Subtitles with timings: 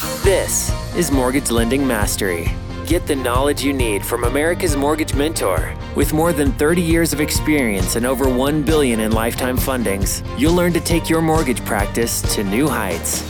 [0.00, 2.50] This is Mortgage Lending Mastery.
[2.86, 5.76] Get the knowledge you need from America's Mortgage Mentor.
[5.94, 10.54] With more than 30 years of experience and over 1 billion in lifetime fundings, you'll
[10.54, 13.20] learn to take your mortgage practice to new heights.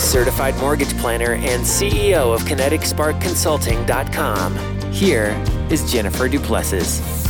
[0.00, 4.56] Certified mortgage planner and CEO of KineticSparkConsulting.com.
[4.90, 7.27] Here is Jennifer Duplessis.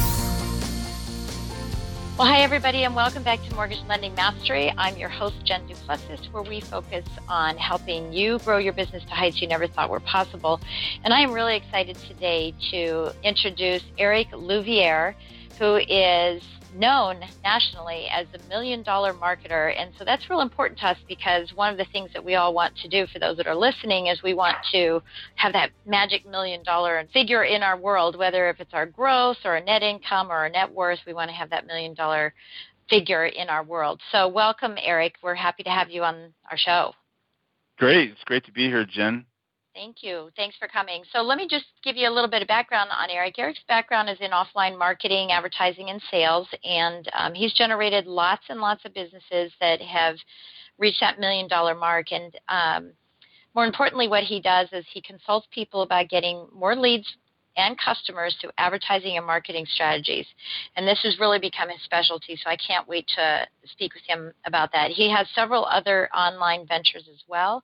[2.19, 4.75] Well, hi, everybody, and welcome back to Mortgage Lending Mastery.
[4.77, 9.11] I'm your host, Jen Duplessis, where we focus on helping you grow your business to
[9.11, 10.61] heights you never thought were possible.
[11.05, 15.15] And I am really excited today to introduce Eric Louviere,
[15.61, 19.73] who is known nationally as the million dollar marketer.
[19.79, 22.55] And so that's real important to us because one of the things that we all
[22.55, 25.01] want to do for those that are listening is we want to
[25.37, 29.57] have that magic million dollar figure in our world, whether if it's our gross or
[29.57, 32.35] a net income or our net worth, we want to have that million dollar
[32.91, 34.01] figure in our world.
[34.13, 35.15] So welcome, Eric.
[35.23, 36.93] We're happy to have you on our show.
[37.79, 38.11] Great.
[38.11, 39.25] It's great to be here, Jen.
[39.79, 40.29] Thank you.
[40.35, 41.05] Thanks for coming.
[41.13, 43.39] So let me just give you a little bit of background on Eric.
[43.39, 48.61] Eric's background is in offline marketing, advertising, and sales, and um, he's generated lots and
[48.61, 50.17] lots of businesses that have
[50.79, 52.11] reached that million dollar mark.
[52.11, 52.93] And um,
[53.55, 57.07] more importantly, what he does is he consults people about getting more leads
[57.57, 60.27] and customers through advertising and marketing strategies.
[60.75, 64.33] And this has really become his specialty, so I can't wait to speak with him
[64.45, 64.91] about that.
[64.91, 67.63] He has several other online ventures as well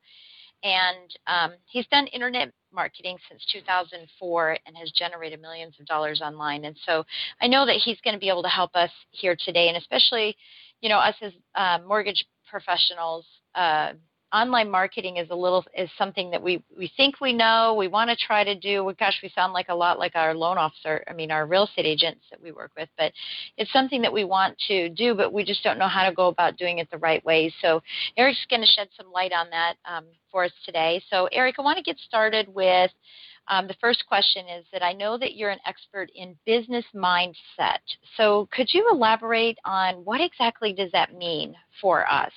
[0.64, 6.64] and um, he's done internet marketing since 2004 and has generated millions of dollars online.
[6.64, 7.04] And so
[7.40, 10.34] I know that he's going to be able to help us here today, and especially,
[10.80, 13.26] you know, us as uh, mortgage professionals.
[13.54, 13.92] Uh,
[14.34, 18.10] online marketing is a little is something that we we think we know we want
[18.10, 21.12] to try to do gosh we sound like a lot like our loan officer i
[21.12, 23.12] mean our real estate agents that we work with but
[23.56, 26.26] it's something that we want to do but we just don't know how to go
[26.26, 27.80] about doing it the right way so
[28.16, 31.62] eric's going to shed some light on that um, for us today so eric i
[31.62, 32.90] want to get started with
[33.46, 37.80] um, the first question is that I know that you're an expert in business mindset.
[38.16, 42.32] So, could you elaborate on what exactly does that mean for us?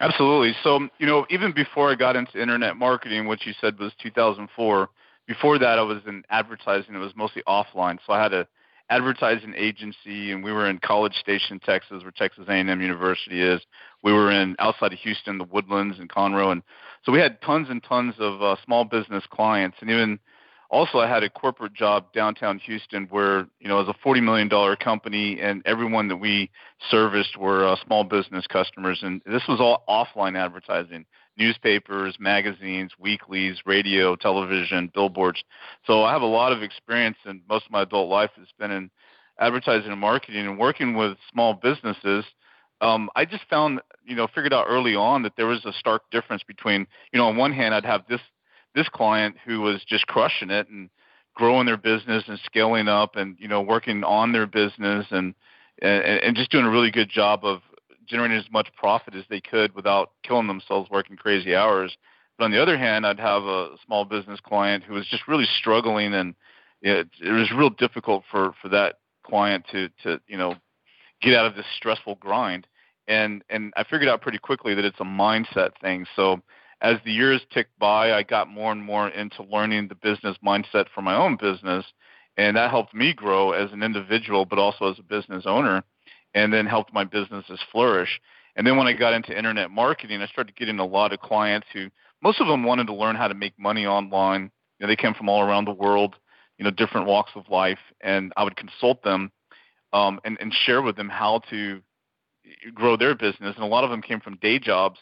[0.00, 0.54] Absolutely.
[0.62, 4.88] So, you know, even before I got into internet marketing, which you said was 2004,
[5.30, 6.94] before that I was in advertising.
[6.94, 7.98] It was mostly offline.
[8.04, 8.48] So I had a
[8.90, 13.60] advertising agency, and we were in College Station, Texas, where Texas A&M University is.
[14.02, 16.62] We were in outside of Houston, the Woodlands and Conroe, and
[17.04, 20.18] so we had tons and tons of uh, small business clients, and even
[20.70, 24.48] also I had a corporate job downtown Houston where you know was a forty million
[24.48, 26.50] dollar company and everyone that we
[26.90, 29.00] serviced were uh, small business customers.
[29.02, 31.04] And this was all offline advertising
[31.36, 35.42] newspapers magazines weeklies radio television billboards.
[35.86, 38.70] So I have a lot of experience and most of my adult life has been
[38.70, 38.90] in
[39.38, 42.24] advertising and marketing and working with small businesses.
[42.82, 46.02] Um, I just found, you know, figured out early on that there was a stark
[46.10, 48.20] difference between, you know, on one hand, I'd have this
[48.74, 50.90] this client who was just crushing it and
[51.34, 55.34] growing their business and scaling up and you know working on their business and
[55.82, 57.60] and, and just doing a really good job of
[58.06, 61.96] generating as much profit as they could without killing themselves working crazy hours.
[62.36, 65.46] But on the other hand, I'd have a small business client who was just really
[65.58, 66.34] struggling and
[66.82, 70.54] it, it was real difficult for for that client to to you know
[71.20, 72.66] get out of this stressful grind.
[73.08, 76.06] And and I figured out pretty quickly that it's a mindset thing.
[76.16, 76.40] So
[76.82, 80.86] as the years ticked by, I got more and more into learning the business mindset
[80.94, 81.84] for my own business.
[82.36, 85.82] And that helped me grow as an individual, but also as a business owner,
[86.34, 88.20] and then helped my businesses flourish.
[88.56, 91.66] And then when I got into internet marketing, I started getting a lot of clients
[91.72, 91.88] who,
[92.22, 94.50] most of them wanted to learn how to make money online.
[94.78, 96.16] You know, they came from all around the world,
[96.58, 99.30] you know, different walks of life, and I would consult them
[99.92, 101.82] um, and, and share with them how to
[102.74, 103.54] grow their business.
[103.54, 104.98] And a lot of them came from day jobs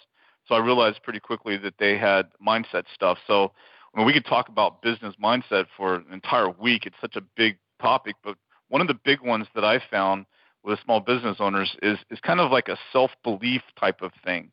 [0.49, 3.19] so I realized pretty quickly that they had mindset stuff.
[3.27, 3.53] So
[3.93, 7.59] when we could talk about business mindset for an entire week, it's such a big
[7.81, 8.17] topic.
[8.25, 8.37] But
[8.69, 10.27] one of the big ones that I found
[10.65, 14.51] with small business owners is is kind of like a self belief type of thing.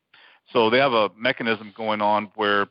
[0.52, 2.66] So they have a mechanism going on where,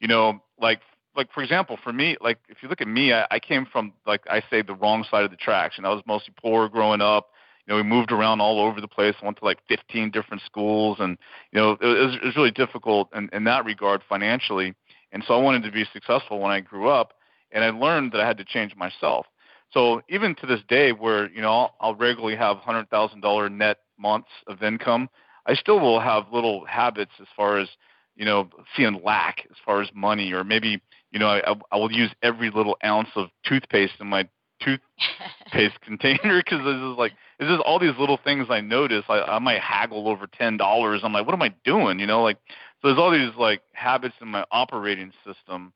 [0.00, 0.80] you know, like
[1.16, 3.92] like for example, for me, like if you look at me, I, I came from
[4.06, 7.00] like I say the wrong side of the tracks, and I was mostly poor growing
[7.00, 7.30] up
[7.68, 9.14] know, we moved around all over the place.
[9.22, 11.18] went to like 15 different schools, and
[11.52, 14.74] you know, it was, it was really difficult in, in that regard financially.
[15.12, 17.14] And so I wanted to be successful when I grew up,
[17.52, 19.26] and I learned that I had to change myself.
[19.72, 23.48] So even to this day, where you know I'll, I'll regularly have hundred thousand dollar
[23.48, 25.08] net months of income,
[25.46, 27.68] I still will have little habits as far as
[28.16, 30.80] you know seeing lack as far as money, or maybe
[31.10, 34.26] you know I, I will use every little ounce of toothpaste in my
[34.62, 39.04] toothpaste container because this is like it's just all these little things I notice.
[39.08, 41.02] I, I might haggle over ten dollars.
[41.04, 41.98] I'm like, what am I doing?
[42.00, 42.38] You know, like
[42.80, 45.72] so there's all these like habits in my operating system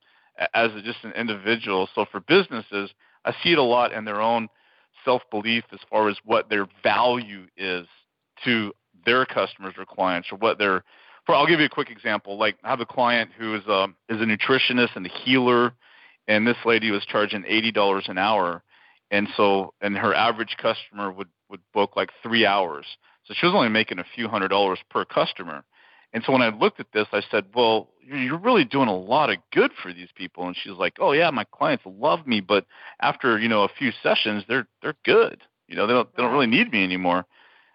[0.54, 1.88] as a, just an individual.
[1.94, 2.90] So for businesses,
[3.24, 4.48] I see it a lot in their own
[5.04, 7.86] self belief as far as what their value is
[8.44, 8.72] to
[9.04, 10.82] their customers or clients or what their
[11.26, 12.38] for I'll give you a quick example.
[12.38, 15.72] Like I have a client who is a is a nutritionist and a healer
[16.28, 18.62] and this lady was charging eighty dollars an hour
[19.12, 22.86] and so and her average customer would would book like three hours.
[23.24, 25.62] So she was only making a few hundred dollars per customer.
[26.14, 29.30] And so when i looked at this i said well you're really doing a lot
[29.30, 30.46] of good for these people.
[30.46, 32.66] And she's like oh yeah my clients love me but
[33.00, 35.42] after you know a few sessions they're they're good.
[35.68, 37.26] You know they don't they don't really need me anymore.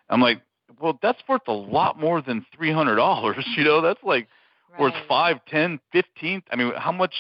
[0.10, 0.42] I'm like
[0.82, 3.46] well that's worth a lot more than three hundred dollars.
[3.56, 4.28] You know that's like
[4.72, 4.82] right.
[4.82, 6.42] worth five ten fifteen.
[6.52, 7.14] I mean how much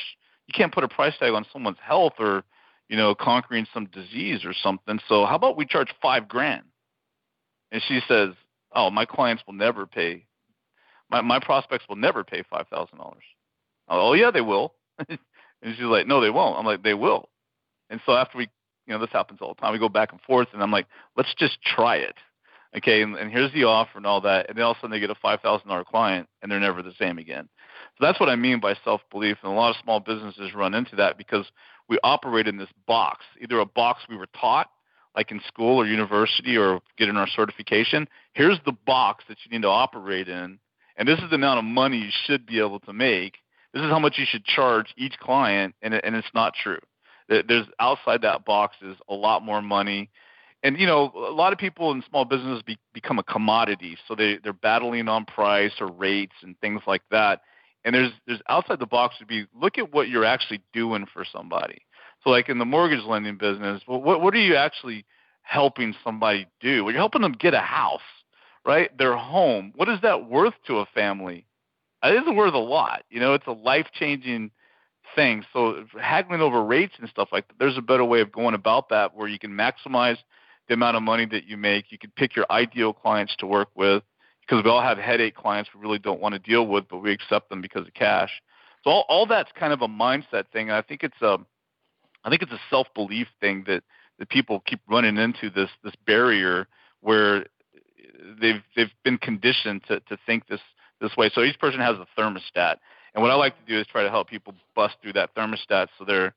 [0.47, 2.43] you can't put a price tag on someone's health or
[2.89, 4.99] you know, conquering some disease or something.
[5.07, 6.63] So how about we charge five grand?
[7.71, 8.29] And she says,
[8.73, 10.25] Oh, my clients will never pay.
[11.09, 13.23] My my prospects will never pay five thousand dollars.
[13.87, 14.73] Oh yeah, they will.
[15.09, 15.19] and
[15.61, 16.57] she's like, No, they won't.
[16.57, 17.29] I'm like, They will.
[17.89, 18.49] And so after we,
[18.85, 19.73] you know, this happens all the time.
[19.73, 22.15] We go back and forth, and I'm like, Let's just try it.
[22.75, 24.91] Okay, and, and here's the offer and all that, and then all of a sudden
[24.91, 27.47] they get a five thousand dollar client, and they're never the same again.
[27.97, 30.73] So that's what I mean by self belief, and a lot of small businesses run
[30.73, 31.45] into that because
[31.89, 34.69] we operate in this box, either a box we were taught,
[35.15, 38.07] like in school or university or getting our certification.
[38.33, 40.59] Here's the box that you need to operate in,
[40.95, 43.37] and this is the amount of money you should be able to make.
[43.73, 46.79] This is how much you should charge each client, and, and it's not true.
[47.29, 50.09] There's outside that box is a lot more money.
[50.63, 54.15] And you know, a lot of people in small business be, become a commodity, so
[54.15, 57.41] they they're battling on price or rates and things like that
[57.85, 61.25] and there's there's outside the box would be look at what you're actually doing for
[61.25, 61.81] somebody.
[62.23, 65.05] So like in the mortgage lending business, well, what what are you actually
[65.43, 66.83] helping somebody do?
[66.83, 68.01] Well, you're helping them get a house,
[68.65, 68.95] right?
[68.97, 69.71] Their home.
[69.75, 71.45] What is that worth to a family?
[72.03, 73.03] It isn't worth a lot.
[73.09, 74.51] You know, it's a life changing
[75.15, 75.43] thing.
[75.53, 78.89] So haggling over rates and stuff like that, there's a better way of going about
[78.89, 80.17] that where you can maximize
[80.67, 81.91] the amount of money that you make.
[81.91, 84.03] You can pick your ideal clients to work with
[84.47, 87.11] because we all have headache clients we really don't want to deal with, but we
[87.11, 88.31] accept them because of cash.
[88.83, 90.69] So all, all that's kind of a mindset thing.
[90.69, 91.37] And I think it's a,
[92.23, 93.83] I think it's a self belief thing that
[94.19, 96.67] that people keep running into this this barrier
[97.01, 97.45] where
[98.41, 100.61] they've they've been conditioned to to think this
[101.01, 101.29] this way.
[101.33, 102.77] So each person has a thermostat,
[103.13, 105.87] and what I like to do is try to help people bust through that thermostat
[105.97, 106.33] so they're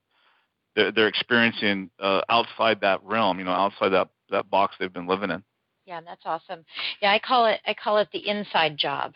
[0.75, 5.07] they're, they're experiencing uh, outside that realm, you know, outside that that box they've been
[5.07, 5.43] living in.
[5.85, 6.63] Yeah, that's awesome.
[7.01, 9.13] Yeah, I call it I call it the inside job.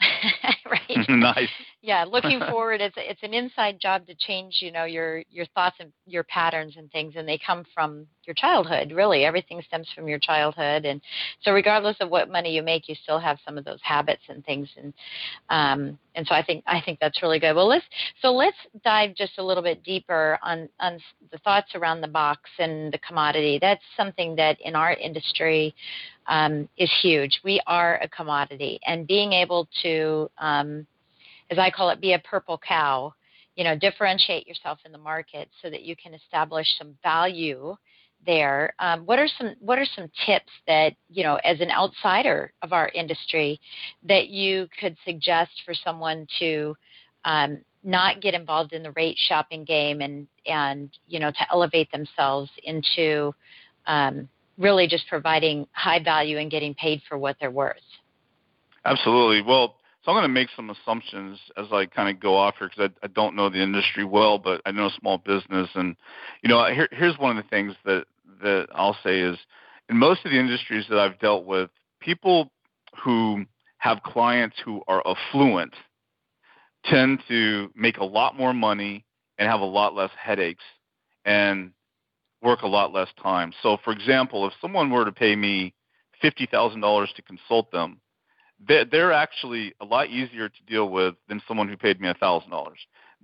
[0.70, 1.08] right.
[1.08, 1.48] nice.
[1.82, 5.76] Yeah, looking forward, it's it's an inside job to change, you know, your your thoughts
[5.80, 8.92] and your patterns and things, and they come from your childhood.
[8.92, 11.00] Really, everything stems from your childhood, and
[11.42, 14.44] so regardless of what money you make, you still have some of those habits and
[14.44, 14.94] things, and
[15.50, 17.54] um, and so I think I think that's really good.
[17.54, 17.84] Well, let's
[18.20, 21.00] so let's dive just a little bit deeper on on
[21.32, 23.58] the thoughts around the box and the commodity.
[23.60, 25.74] That's something that in our industry
[26.28, 27.40] um, is huge.
[27.44, 30.86] We are a commodity, and being able to, um,
[31.52, 33.14] as I call it, be a purple cow.
[33.56, 37.76] You know, differentiate yourself in the market so that you can establish some value
[38.24, 38.72] there.
[38.78, 42.72] Um, what are some What are some tips that you know, as an outsider of
[42.72, 43.60] our industry,
[44.04, 46.74] that you could suggest for someone to
[47.26, 51.92] um, not get involved in the rate shopping game and and you know to elevate
[51.92, 53.34] themselves into
[53.86, 57.76] um, really just providing high value and getting paid for what they're worth.
[58.86, 59.42] Absolutely.
[59.42, 62.68] Well, so I'm going to make some assumptions as I kind of go off here
[62.68, 65.96] because I, I, don't know the industry well, but I know small business, and
[66.42, 68.06] you know, here, here's one of the things that
[68.42, 69.38] that I'll say is
[69.88, 72.50] in most of the industries that I've dealt with, people
[73.02, 73.44] who
[73.78, 75.74] have clients who are affluent
[76.84, 79.04] tend to make a lot more money
[79.38, 80.64] and have a lot less headaches.
[81.24, 81.72] And
[82.42, 83.52] work a lot less time.
[83.62, 85.74] So, for example, if someone were to pay me
[86.22, 88.00] $50,000 to consult them,
[88.66, 92.72] they're actually a lot easier to deal with than someone who paid me a $1,000.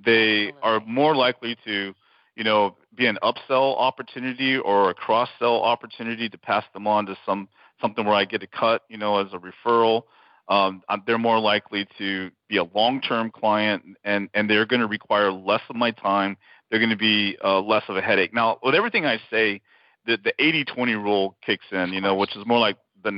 [0.05, 1.95] They are more likely to,
[2.37, 7.17] you know, be an upsell opportunity or a cross-sell opportunity to pass them on to
[7.27, 7.49] some
[7.81, 10.03] something where I get a cut, you know, as a referral.
[10.49, 15.31] Um, they're more likely to be a long-term client, and and they're going to require
[15.31, 16.37] less of my time.
[16.71, 18.35] They're going to be uh, less of a headache.
[18.35, 19.61] Now, with everything I say,
[20.07, 23.11] the the 80-20 rule kicks in, you know, which is more like the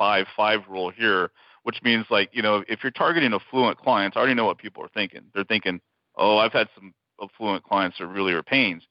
[0.00, 1.30] 95-5 rule here,
[1.62, 4.82] which means like you know, if you're targeting affluent clients, I already know what people
[4.82, 5.22] are thinking.
[5.34, 5.80] They're thinking,
[6.16, 8.84] oh, I've had some affluent clients that really are pains.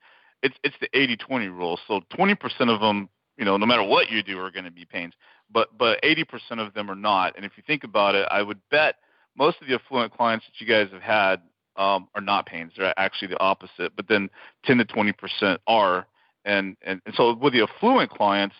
[0.43, 1.79] It's it's the 80-20 rule.
[1.87, 2.35] So 20%
[2.69, 5.13] of them, you know, no matter what you do, are going to be pains
[5.51, 6.25] but but 80%
[6.65, 7.35] of them are not.
[7.35, 8.95] And if you think about it, I would bet
[9.37, 11.41] most of the affluent clients that you guys have had
[11.75, 12.73] um, are not pains.
[12.75, 13.95] They're actually the opposite.
[13.95, 14.29] But then
[14.65, 16.07] 10 to 20% are.
[16.45, 18.55] And, and and so with the affluent clients,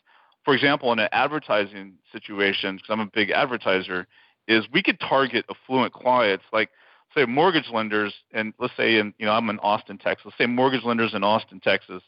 [0.48, 4.08] for example, in an advertising situation, because I'm a big advertiser,
[4.48, 6.70] is we could target affluent clients like
[7.14, 10.28] say mortgage lenders, and let's say in you know I'm in Austin, Texas.
[10.28, 12.02] Let's say mortgage lenders in Austin, Texas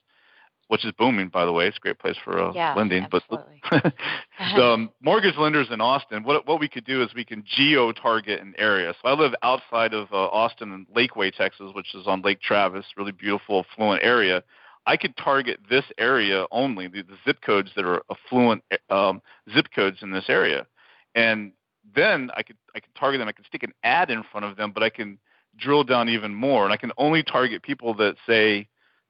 [0.70, 1.66] which is booming, by the way.
[1.68, 3.06] It's a great place for uh, yeah, lending.
[3.12, 3.62] Absolutely.
[4.40, 7.92] But um, mortgage lenders in Austin, what what we could do is we can geo
[7.92, 8.94] target an area.
[9.02, 12.86] So I live outside of uh, Austin in Lakeway, Texas, which is on Lake Travis,
[12.96, 14.44] really beautiful, affluent area.
[14.90, 19.22] I could target this area only, the, the zip codes that are affluent um,
[19.54, 20.66] zip codes in this area,
[21.14, 21.52] and
[21.96, 23.28] then I could I could target them.
[23.28, 25.20] I could stick an ad in front of them, but I can
[25.60, 28.68] drill down even more, and I can only target people that say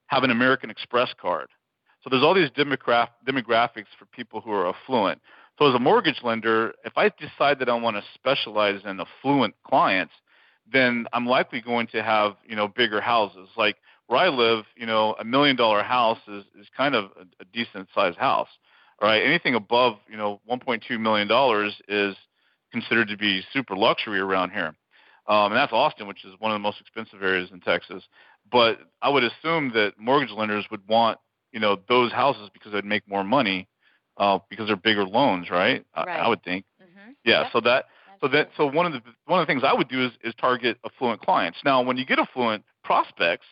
[0.07, 1.47] have an American Express card.
[2.03, 5.21] So there's all these demogra- demographics for people who are affluent.
[5.57, 9.55] So as a mortgage lender, if I decide that I want to specialize in affluent
[9.65, 10.13] clients,
[10.69, 13.47] then I'm likely going to have you know bigger houses.
[13.55, 13.77] Like
[14.09, 17.45] where I live, you know, a million dollar house is is kind of a, a
[17.53, 18.49] decent sized house.
[19.01, 22.15] Right, anything above you know 1.2 million dollars is
[22.71, 24.75] considered to be super luxury around here.
[25.27, 28.03] Um, and that's Austin, which is one of the most expensive areas in Texas.
[28.51, 31.19] But I would assume that mortgage lenders would want
[31.51, 33.67] you know those houses because they'd make more money
[34.17, 35.85] uh, because they're bigger loans, right?
[35.95, 36.09] right.
[36.09, 36.65] I, I would think.
[36.81, 37.11] Mm-hmm.
[37.23, 37.43] Yeah.
[37.43, 37.51] Yep.
[37.53, 37.85] So that
[38.21, 40.33] so that so one of the one of the things I would do is is
[40.41, 41.59] target affluent clients.
[41.63, 43.45] Now, when you get affluent prospects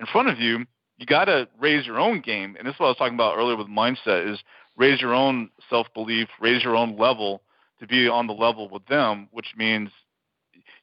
[0.00, 0.66] in front of you,
[0.98, 3.36] you got to raise your own game, and this is what I was talking about
[3.36, 4.38] earlier with mindset: is
[4.76, 7.42] raise your own self belief, raise your own level
[7.80, 9.90] to be on the level with them, which means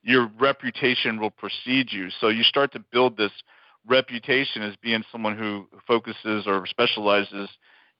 [0.04, 2.10] your reputation will precede you.
[2.22, 3.32] So you start to build this
[3.88, 7.50] reputation as being someone who focuses or specializes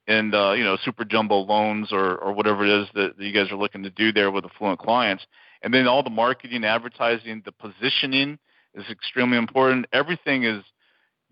[0.06, 3.32] in uh, you know super jumbo loans or or whatever it is that, that you
[3.32, 5.26] guys are looking to do there with affluent clients.
[5.62, 8.38] And then all the marketing, advertising, the positioning
[8.74, 9.86] is extremely important.
[9.92, 10.62] Everything is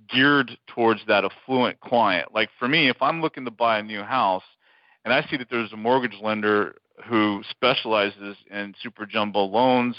[0.09, 2.28] geared towards that affluent client.
[2.35, 4.44] Like for me, if I'm looking to buy a new house
[5.04, 9.97] and I see that there's a mortgage lender who specializes in super jumbo loans,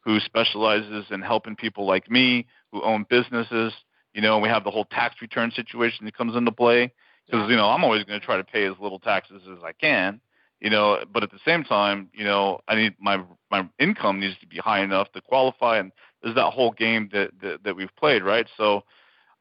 [0.00, 3.72] who specializes in helping people like me who own businesses.
[4.12, 6.92] You know, and we have the whole tax return situation that comes into play
[7.26, 9.72] because you know I'm always going to try to pay as little taxes as I
[9.72, 10.20] can.
[10.60, 14.38] You know, but at the same time, you know, I need my my income needs
[14.40, 15.92] to be high enough to qualify, and
[16.22, 18.46] there's that whole game that that, that we've played, right?
[18.56, 18.84] So,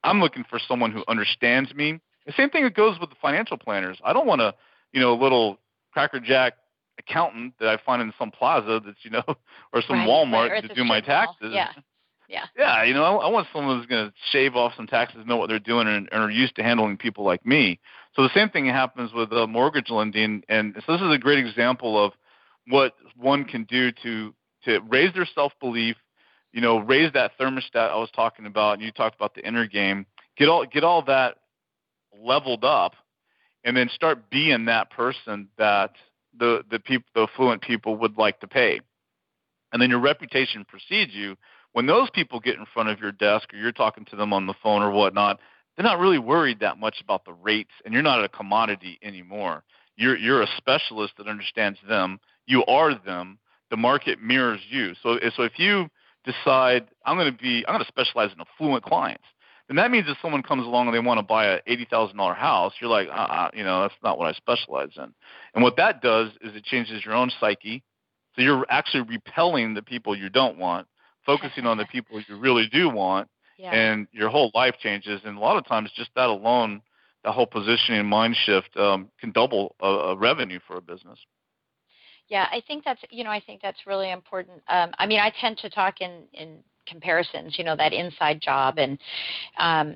[0.04, 2.00] I'm looking for someone who understands me.
[2.26, 4.00] The same thing that goes with the financial planners.
[4.04, 4.54] I don't want a
[4.92, 5.60] you know a little
[5.92, 6.54] crackerjack
[7.00, 9.24] accountant that I find in some plaza that's you know
[9.74, 11.52] or some right, Walmart right, to do my taxes.
[11.54, 11.70] Yeah.
[12.30, 12.46] Yeah.
[12.58, 15.38] Yeah, you know, I, I want someone who's going to shave off some taxes, know
[15.38, 17.80] what they're doing, and, and, are used to handling people like me.
[18.16, 21.38] So the same thing happens with uh, mortgage lending, and so this is a great
[21.46, 22.14] example of
[22.68, 24.34] what one can do to
[24.66, 25.96] to raise their self belief.
[26.54, 29.68] You know, raise that thermostat I was talking about, and you talked about the inner
[29.68, 30.06] game.
[30.38, 31.38] Get all get all that
[32.18, 32.94] leveled up,
[33.64, 35.92] and then start being that person that
[36.38, 38.80] the the people the affluent people would like to pay.
[39.72, 41.36] And then your reputation precedes you.
[41.74, 44.46] When those people get in front of your desk or you're talking to them on
[44.46, 45.40] the phone or whatnot
[45.76, 49.64] they're not really worried that much about the rates and you're not a commodity anymore.
[49.96, 52.20] You're you're a specialist that understands them.
[52.46, 53.40] You are them.
[53.70, 54.94] The market mirrors you.
[55.02, 55.88] So so if you
[56.24, 59.26] decide i'm going to be i'm going to specialize in affluent clients
[59.68, 62.18] then that means if someone comes along and they want to buy a eighty thousand
[62.18, 65.14] dollar house, you're like, uh, you know, that's not what I specialize in.
[65.54, 67.84] And what that does is it changes your own psyche.
[68.36, 70.88] So you're actually repelling the people you don't want,
[71.26, 73.72] focusing on the people you really do want, yeah.
[73.72, 75.22] and your whole life changes.
[75.24, 76.82] And a lot of times, just that alone,
[77.24, 81.20] that whole positioning mind shift um, can double a, a revenue for a business.
[82.30, 84.62] Yeah, I think that's you know I think that's really important.
[84.68, 88.78] Um, I mean, I tend to talk in in comparisons, you know, that inside job.
[88.78, 88.98] And,
[89.58, 89.96] um,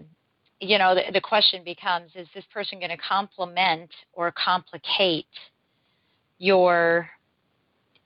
[0.60, 5.26] you know, the, the question becomes is this person going to complement or complicate
[6.40, 7.10] your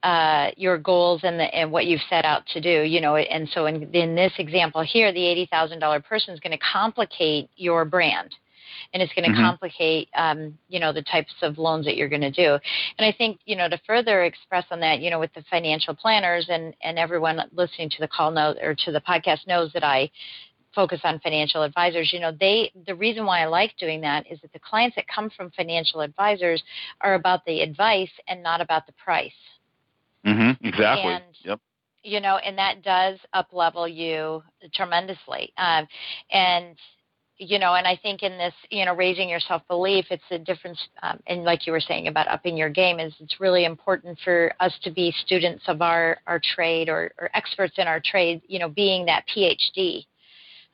[0.03, 3.47] uh, your goals and, the, and what you've set out to do, you know, and
[3.53, 8.33] so in, in this example here, the $80,000 person is going to complicate your brand.
[8.93, 9.43] And it's going to mm-hmm.
[9.43, 12.57] complicate, um, you know, the types of loans that you're going to do.
[12.97, 15.95] And I think, you know, to further express on that, you know, with the financial
[15.95, 19.83] planners and and everyone listening to the call knows or to the podcast knows that
[19.83, 20.09] I
[20.73, 24.39] focus on financial advisors you know they the reason why i like doing that is
[24.39, 26.63] that the clients that come from financial advisors
[27.01, 29.33] are about the advice and not about the price
[30.25, 31.59] mm-hmm exactly and, yep
[32.03, 35.53] you know, and that does up level you tremendously.
[35.57, 35.87] Um,
[36.31, 36.75] and
[37.41, 40.37] you know, and I think in this, you know, raising your self belief, it's a
[40.37, 40.79] difference.
[41.01, 44.53] Um, and like you were saying about upping your game, is it's really important for
[44.59, 48.41] us to be students of our our trade or, or experts in our trade.
[48.47, 50.05] You know, being that PhD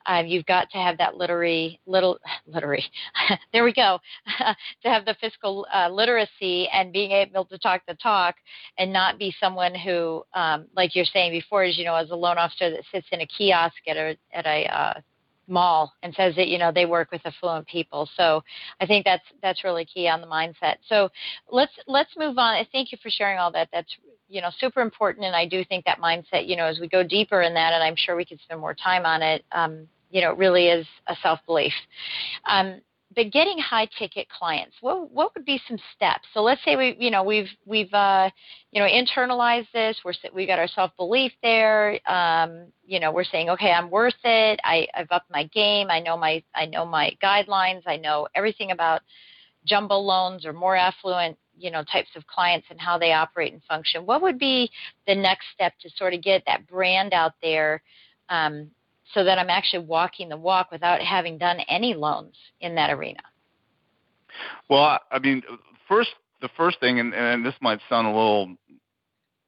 [0.08, 2.84] um, you've got to have that literary, little, literary,
[3.52, 4.00] there we go,
[4.82, 8.34] to have the fiscal uh, literacy and being able to talk the talk
[8.78, 12.16] and not be someone who, um, like you're saying before, is, you know, as a
[12.16, 15.00] loan officer that sits in a kiosk at a, at a, uh,
[15.48, 18.08] mall and says that you know they work with affluent people.
[18.16, 18.42] So
[18.80, 20.76] i think that's that's really key on the mindset.
[20.88, 21.08] So
[21.50, 22.64] let's let's move on.
[22.72, 23.68] Thank you for sharing all that.
[23.72, 23.94] That's
[24.28, 27.02] you know super important and i do think that mindset you know as we go
[27.02, 30.20] deeper in that and i'm sure we could spend more time on it um, you
[30.20, 31.72] know, really is a self belief.
[32.48, 32.80] Um,
[33.18, 36.28] but getting high ticket clients, what what would be some steps?
[36.32, 38.30] So let's say we, you know, we've we've uh,
[38.70, 39.96] you know internalized this.
[40.04, 41.98] We're we got our self belief there.
[42.08, 44.60] Um, you know, we're saying, okay, I'm worth it.
[44.62, 45.88] I, I've upped my game.
[45.90, 47.82] I know my I know my guidelines.
[47.86, 49.02] I know everything about
[49.64, 53.60] jumbo loans or more affluent you know types of clients and how they operate and
[53.64, 54.70] function what would be
[55.08, 57.82] the next step to sort of get that brand out there
[58.28, 58.70] um,
[59.14, 63.20] so that I'm actually walking the walk without having done any loans in that arena?
[64.68, 65.42] Well, I mean,
[65.88, 66.10] first
[66.40, 68.54] the first thing, and, and this might sound a little,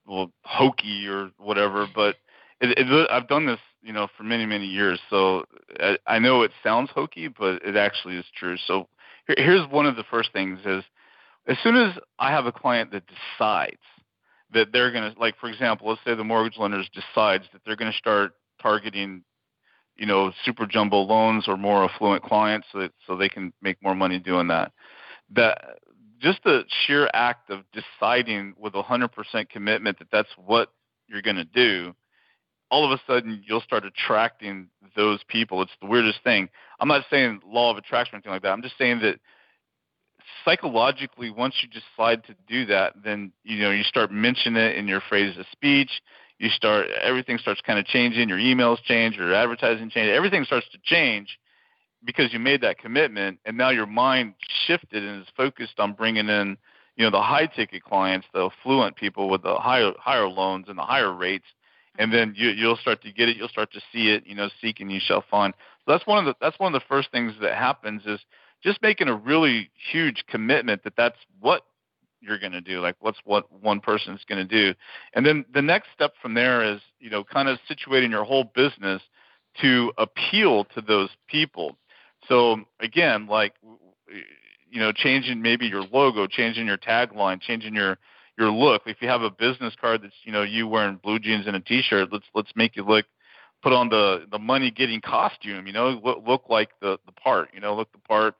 [0.06, 2.16] little hokey or whatever, but
[2.60, 5.44] it, it, I've done this, you know, for many many years, so
[5.78, 8.56] I, I know it sounds hokey, but it actually is true.
[8.66, 8.88] So
[9.26, 10.84] here, here's one of the first things: is
[11.46, 13.78] as soon as I have a client that decides
[14.52, 17.76] that they're going to, like for example, let's say the mortgage lender decides that they're
[17.76, 19.22] going to start targeting
[20.00, 23.80] you know super jumbo loans or more affluent clients so that, so they can make
[23.82, 24.72] more money doing that.
[25.30, 25.78] That
[26.18, 30.72] just the sheer act of deciding with a 100% commitment that that's what
[31.06, 31.94] you're going to do
[32.70, 35.60] all of a sudden you'll start attracting those people.
[35.60, 36.48] It's the weirdest thing.
[36.78, 38.52] I'm not saying law of attraction or anything like that.
[38.52, 39.18] I'm just saying that
[40.44, 44.86] psychologically once you decide to do that then you know you start mentioning it in
[44.86, 45.90] your phrase of speech
[46.40, 50.66] you start everything starts kind of changing your emails change your advertising change everything starts
[50.72, 51.38] to change
[52.04, 54.34] because you made that commitment and now your mind
[54.66, 56.56] shifted and is focused on bringing in
[57.00, 60.76] you know the high ticket clients the affluent people with the higher higher loans and
[60.76, 61.46] the higher rates.
[61.98, 64.50] And then you you'll start to get it you'll start to see it you know
[64.60, 65.54] seek and you shall find.
[65.84, 68.20] So that's one of the that's one of the first things that happens is
[68.62, 71.62] just making a really huge commitment that that's what
[72.20, 74.78] you're going to do like what's what one person is going to do.
[75.14, 78.44] And then the next step from there is you know kind of situating your whole
[78.44, 79.02] business
[79.60, 81.76] to appeal to those people.
[82.28, 83.54] So again like
[84.70, 87.98] you know changing maybe your logo changing your tagline changing your
[88.38, 88.82] your look.
[88.86, 91.60] If you have a business card that's you know you wearing blue jeans and a
[91.60, 93.06] t-shirt let's let's make you look
[93.62, 97.48] put on the the money getting costume you know look, look like the the part
[97.54, 98.34] you know look the part.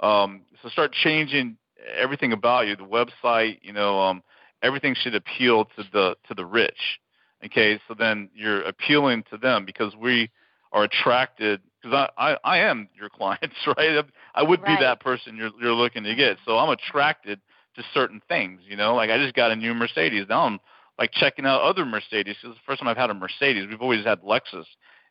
[0.00, 1.56] Um so start changing
[1.96, 4.22] everything about you, the website, you know, um,
[4.62, 7.00] everything should appeal to the to the rich.
[7.44, 10.30] Okay, so then you're appealing to them because we
[10.72, 14.04] are attracted because I, I I am your clients, right?
[14.34, 14.78] I would right.
[14.78, 16.38] be that person you're you're looking to get.
[16.44, 17.40] So I'm attracted
[17.76, 18.94] to certain things, you know.
[18.94, 20.26] Like I just got a new Mercedes.
[20.28, 20.58] Now I'm
[20.98, 22.36] like checking out other Mercedes.
[22.42, 23.66] It's the first time I've had a Mercedes.
[23.68, 24.64] We've always had Lexus.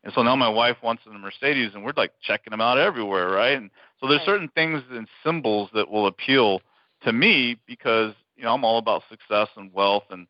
[0.04, 3.30] And so now my wife wants a Mercedes, and we're like checking them out everywhere,
[3.30, 3.58] right?
[3.58, 6.62] And so there's certain things and symbols that will appeal
[7.04, 10.28] to me because you know I'm all about success and wealth and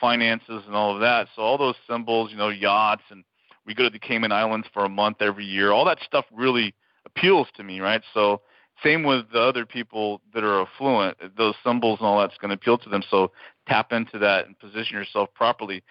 [0.00, 1.28] finances and all of that.
[1.34, 3.24] So all those symbols, you know, yachts and
[3.66, 5.72] we go to the Cayman Islands for a month every year.
[5.72, 8.02] All that stuff really appeals to me, right?
[8.14, 8.40] So
[8.82, 11.18] same with the other people that are affluent.
[11.36, 13.02] Those symbols and all that's going to appeal to them.
[13.10, 13.32] So
[13.68, 15.82] tap into that and position yourself properly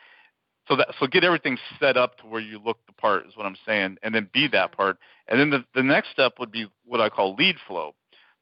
[0.67, 3.45] so that so get everything set up to where you look the part is what
[3.45, 4.97] I'm saying, and then be that part.
[5.27, 7.93] And then the the next step would be what I call lead flow.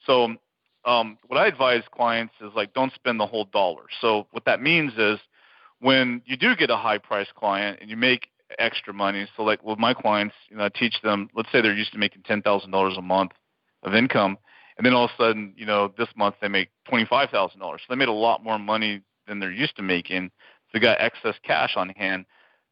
[0.06, 0.36] So
[0.86, 3.84] um, what I advise clients is like don't spend the whole dollar.
[4.02, 5.20] So what that means is
[5.80, 8.28] when you do get a high price client and you make
[8.60, 9.28] extra money.
[9.36, 11.30] So like with my clients, you know, I teach them.
[11.36, 13.32] Let's say they're used to making ten thousand dollars a month
[13.84, 14.38] of income,
[14.78, 17.60] and then all of a sudden, you know, this month they make twenty five thousand
[17.60, 17.82] dollars.
[17.82, 20.32] So they made a lot more money than they're used to making
[20.74, 22.26] they got excess cash on hand.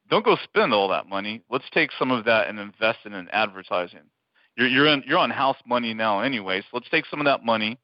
[0.10, 1.42] Don't go spend all that money.
[1.50, 4.02] Let's take some of that and invest it in advertising.
[4.58, 6.62] You're you're in, you're on house money now anyway.
[6.62, 7.80] So let's take some of that money,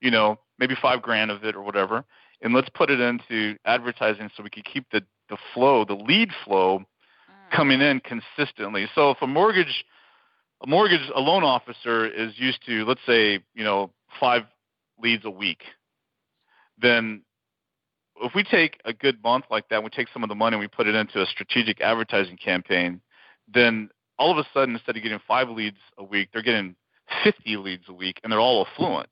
[0.00, 2.04] you know, maybe five grand of it or whatever,
[2.42, 6.30] and let's put it into advertising so we can keep the the flow, the lead
[6.44, 7.56] flow, mm.
[7.56, 8.86] coming in consistently.
[8.94, 9.84] So if a mortgage
[10.62, 13.90] a mortgage a loan officer is used to let's say you know
[14.20, 14.42] five
[15.02, 15.62] leads a week
[16.80, 17.22] then
[18.22, 20.60] if we take a good month like that we take some of the money and
[20.60, 23.00] we put it into a strategic advertising campaign
[23.52, 26.74] then all of a sudden instead of getting five leads a week they're getting
[27.22, 29.10] 50 leads a week and they're all affluent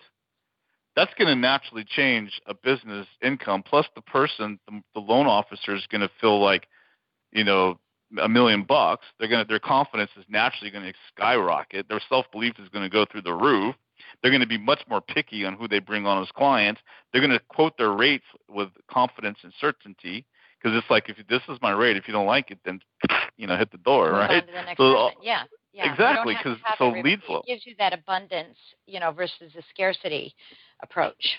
[0.94, 5.74] that's going to naturally change a business income plus the person the, the loan officer
[5.74, 6.66] is going to feel like
[7.32, 7.78] you know
[8.20, 11.88] a million bucks, they're going to their confidence is naturally going to skyrocket.
[11.88, 13.74] Their self belief is going to go through the roof.
[14.22, 16.80] They're going to be much more picky on who they bring on as clients.
[17.12, 20.24] They're going to quote their rates with confidence and certainty
[20.62, 22.80] because it's like if this is my rate, if you don't like it, then
[23.36, 24.46] you know hit the door, Move right?
[24.46, 25.44] The so uh, yeah.
[25.74, 29.62] Yeah, exactly, because so lead flow it gives you that abundance, you know, versus the
[29.70, 30.34] scarcity
[30.82, 31.38] approach.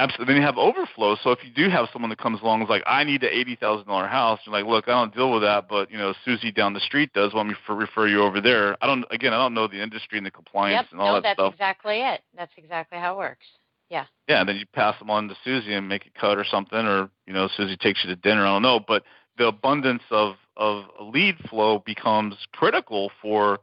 [0.00, 0.34] Absolutely.
[0.34, 1.16] Then you have overflow.
[1.22, 3.30] So if you do have someone that comes along and is like, I need an
[3.32, 6.14] eighty thousand dollar house, you're like, look, I don't deal with that, but you know,
[6.24, 7.34] Susie down the street does.
[7.34, 8.82] Want me to refer you over there?
[8.82, 9.04] I don't.
[9.10, 10.92] Again, I don't know the industry and the compliance yep.
[10.92, 11.52] and all no, that stuff.
[11.52, 12.22] that's exactly it.
[12.36, 13.46] That's exactly how it works.
[13.90, 14.06] Yeah.
[14.28, 16.78] Yeah, and then you pass them on to Susie and make a cut or something,
[16.78, 18.46] or you know, Susie takes you to dinner.
[18.46, 19.02] I don't know, but
[19.36, 23.58] the abundance of of lead flow becomes critical for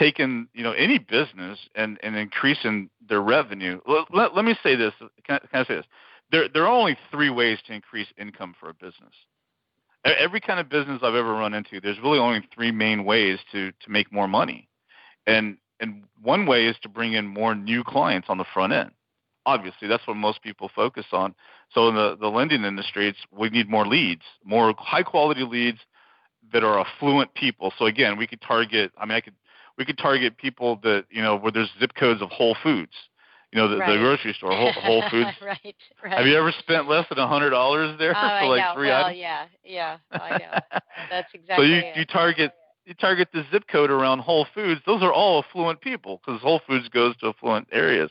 [0.00, 3.80] taking you know any business and and increasing their revenue.
[3.86, 4.92] Let, let, let me say this.
[5.24, 5.86] Can I, can I say this?
[6.32, 9.14] There there are only three ways to increase income for a business.
[10.04, 13.70] Every kind of business I've ever run into, there's really only three main ways to
[13.70, 14.68] to make more money,
[15.26, 18.90] and and one way is to bring in more new clients on the front end.
[19.46, 21.34] Obviously, that's what most people focus on.
[21.74, 25.78] So in the the lending industry, it's we need more leads, more high quality leads
[26.54, 27.72] that are affluent people.
[27.78, 28.92] So again, we could target.
[28.96, 29.34] I mean, I could
[29.78, 32.92] we could target people that you know where there's zip codes of Whole Foods,
[33.52, 33.92] you know, the, right.
[33.92, 35.30] the grocery store, Whole, Whole Foods.
[35.42, 36.18] right, right.
[36.18, 38.72] Have you ever spent less than a hundred dollars there oh, for like know.
[38.74, 39.20] three well, items?
[39.20, 40.78] yeah, yeah, I know.
[41.10, 41.56] That's exactly.
[41.56, 41.96] so you it.
[41.96, 42.52] you target
[42.86, 44.80] you target the zip code around Whole Foods.
[44.86, 48.10] Those are all affluent people because Whole Foods goes to affluent areas.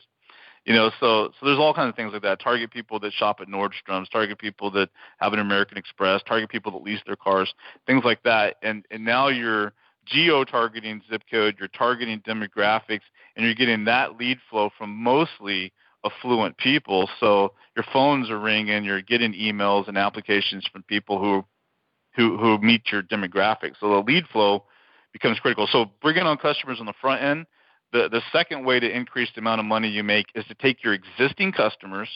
[0.66, 2.42] You know, so so there's all kinds of things like that.
[2.42, 6.72] Target people that shop at Nordstrom's, target people that have an American Express, target people
[6.74, 7.54] that lease their cars,
[7.88, 8.58] things like that.
[8.62, 9.74] And and now you're
[10.10, 13.02] geo targeting zip code, you're targeting demographics,
[13.36, 15.72] and you're getting that lead flow from mostly
[16.06, 17.10] affluent people.
[17.20, 21.46] So your phones are ringing, you're getting emails and applications from people who
[22.16, 23.76] who who meet your demographics.
[23.80, 24.66] So the lead flow
[25.14, 25.68] becomes critical.
[25.72, 27.46] So bringing on customers on the front end.
[27.92, 30.84] The the second way to increase the amount of money you make is to take
[30.84, 32.10] your existing customers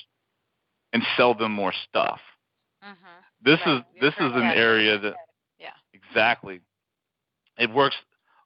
[0.94, 2.20] and sell them more stuff.
[2.84, 2.94] Mm-hmm.
[3.44, 3.78] This right.
[3.78, 5.16] is this is an area that
[5.58, 6.62] yeah exactly
[7.58, 7.96] it works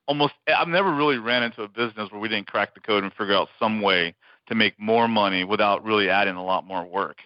[0.07, 3.13] almost I've never really ran into a business where we didn't crack the code and
[3.13, 4.15] figure out some way
[4.47, 7.17] to make more money without really adding a lot more work.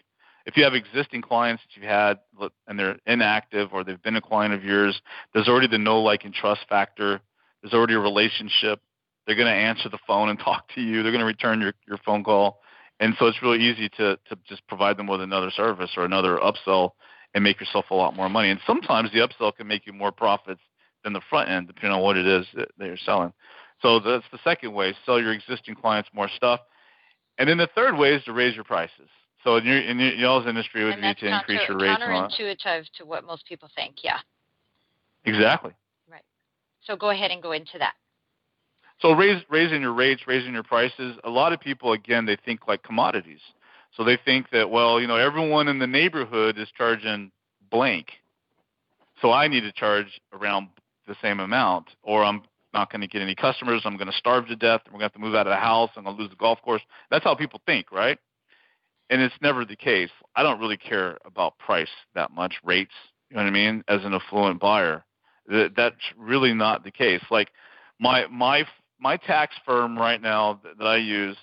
[0.45, 2.19] If you have existing clients that you've had
[2.67, 4.99] and they're inactive or they've been a client of yours,
[5.33, 7.21] there's already the know like and trust factor.
[7.61, 8.79] There's already a relationship.
[9.27, 11.03] They're going to answer the phone and talk to you.
[11.03, 12.59] They're going to return your, your phone call.
[12.99, 16.37] And so it's really easy to, to just provide them with another service or another
[16.37, 16.91] upsell
[17.33, 18.49] and make yourself a lot more money.
[18.49, 20.61] And sometimes the upsell can make you more profits
[21.03, 23.33] than the front end, depending on what it is that you're selling.
[23.81, 26.59] So that's the second way: sell your existing clients more stuff.
[27.37, 29.09] And then the third way is to raise your prices.
[29.43, 32.01] So in your in your, y'all's industry, it would and be to increase your rates.
[32.01, 34.03] Counterintuitive to what most people think.
[34.03, 34.19] Yeah.
[35.25, 35.71] Exactly.
[36.09, 36.23] Right.
[36.83, 37.93] So go ahead and go into that.
[39.01, 41.15] So raise, raising your rates, raising your prices.
[41.23, 43.39] A lot of people, again, they think like commodities.
[43.97, 47.31] So they think that, well, you know, everyone in the neighborhood is charging
[47.71, 48.07] blank,
[49.21, 50.69] so I need to charge around
[51.11, 52.43] the same amount, or I'm
[52.73, 53.81] not going to get any customers.
[53.83, 54.81] I'm going to starve to death.
[54.85, 55.89] We're going to have to move out of the house.
[55.95, 56.81] I'm going to lose the golf course.
[57.09, 58.17] That's how people think, right?
[59.09, 60.09] And it's never the case.
[60.35, 62.93] I don't really care about price that much, rates.
[63.29, 63.83] You know what I mean?
[63.87, 65.03] As an affluent buyer,
[65.47, 67.21] that, that's really not the case.
[67.29, 67.49] Like
[67.99, 68.65] my my
[68.99, 71.37] my tax firm right now that, that I use,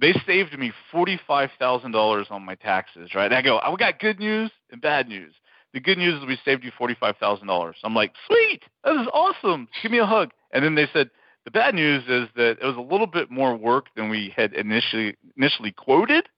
[0.00, 3.14] they saved me forty five thousand dollars on my taxes.
[3.14, 3.26] Right?
[3.26, 5.34] And I go, I oh, got good news and bad news.
[5.76, 7.74] The good news is we saved you $45,000.
[7.84, 9.68] I'm like, sweet, that is awesome.
[9.82, 10.30] Give me a hug.
[10.50, 11.10] And then they said,
[11.44, 14.54] the bad news is that it was a little bit more work than we had
[14.54, 16.30] initially initially quoted.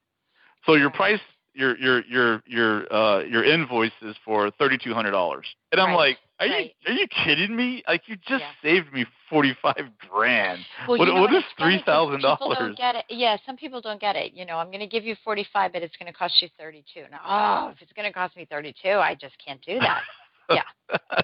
[0.66, 1.20] So your price,
[1.58, 5.94] your your your your uh, your invoice is for thirty two hundred dollars, and I'm
[5.94, 6.72] like, are right.
[6.86, 7.82] you are you kidding me?
[7.88, 8.50] Like you just yeah.
[8.62, 10.60] saved me forty five grand.
[10.86, 12.76] Well, what, you know what is three thousand dollars?
[12.76, 13.04] Get it?
[13.10, 14.32] Yeah, some people don't get it.
[14.34, 16.48] You know, I'm going to give you forty five, but it's going to cost you
[16.58, 17.02] thirty two.
[17.10, 20.02] Now, oh, if it's going to cost me thirty two, I just can't do that.
[20.50, 21.18] yeah.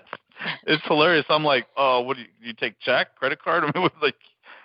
[0.66, 1.24] it's hilarious.
[1.28, 3.64] I'm like, oh, what do you, you take check, credit card?
[3.74, 4.16] I mean, like,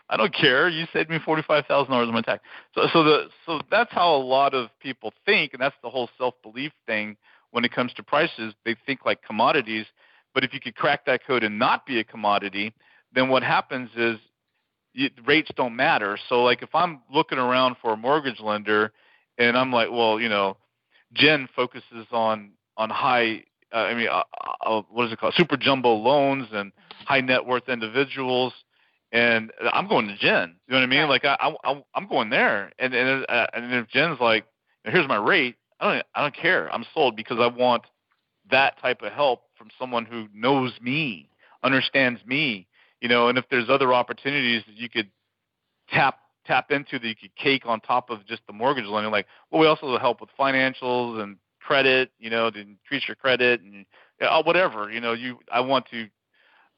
[0.09, 0.67] I don't care.
[0.67, 2.43] You saved me forty five thousand dollars on my tax.
[2.73, 6.09] So so the so that's how a lot of people think, and that's the whole
[6.17, 7.15] self belief thing
[7.51, 8.53] when it comes to prices.
[8.65, 9.85] They think like commodities,
[10.33, 12.73] but if you could crack that code and not be a commodity,
[13.13, 14.17] then what happens is
[15.25, 16.17] rates don't matter.
[16.27, 18.91] So like if I'm looking around for a mortgage lender,
[19.37, 20.57] and I'm like, well, you know,
[21.13, 23.43] Jen focuses on on high.
[23.71, 24.23] Uh, I mean, uh,
[24.65, 25.35] uh, what is it called?
[25.35, 26.71] Super jumbo loans and
[27.05, 28.53] high net worth individuals
[29.11, 30.55] and I'm going to Jen.
[30.67, 30.99] You know what I mean?
[31.01, 31.09] Right.
[31.09, 34.45] Like I, I, I'm going there, and and uh, and if Jen's like,
[34.83, 36.73] here's my rate, I don't, I don't care.
[36.73, 37.83] I'm sold because I want
[38.51, 41.29] that type of help from someone who knows me,
[41.63, 42.67] understands me,
[43.01, 43.29] you know.
[43.29, 45.09] And if there's other opportunities that you could
[45.89, 49.27] tap tap into that you could cake on top of just the mortgage lending, like,
[49.51, 53.85] well, we also help with financials and credit, you know, to increase your credit and
[54.21, 55.13] uh, whatever, you know.
[55.13, 56.07] You, I want to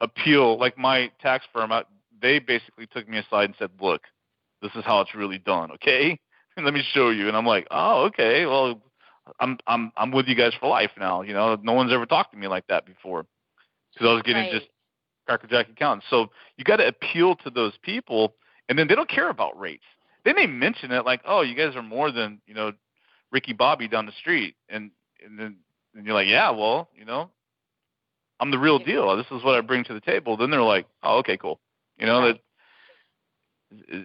[0.01, 1.71] appeal like my tax firm.
[1.71, 1.83] I,
[2.21, 4.01] they basically took me aside and said, "Look,
[4.61, 6.19] this is how it's really done, okay?
[6.55, 8.45] And let me show you." And I'm like, "Oh, okay.
[8.45, 8.81] Well,
[9.39, 11.21] I'm I'm I'm with you guys for life now.
[11.21, 13.25] You know, no one's ever talked to me like that before
[13.93, 14.51] because I was getting right.
[14.51, 14.67] just
[15.27, 16.07] crackerjack accountants.
[16.09, 18.35] So you got to appeal to those people,
[18.69, 19.83] and then they don't care about rates.
[20.25, 22.71] They may mention it like, "Oh, you guys are more than you know,
[23.31, 24.91] Ricky Bobby down the street," and
[25.23, 25.57] and then
[25.95, 27.29] and you're like, "Yeah, well, you know,
[28.39, 29.15] I'm the real deal.
[29.15, 31.59] This is what I bring to the table." Then they're like, "Oh, okay, cool."
[32.01, 32.33] You know right.
[32.33, 32.41] that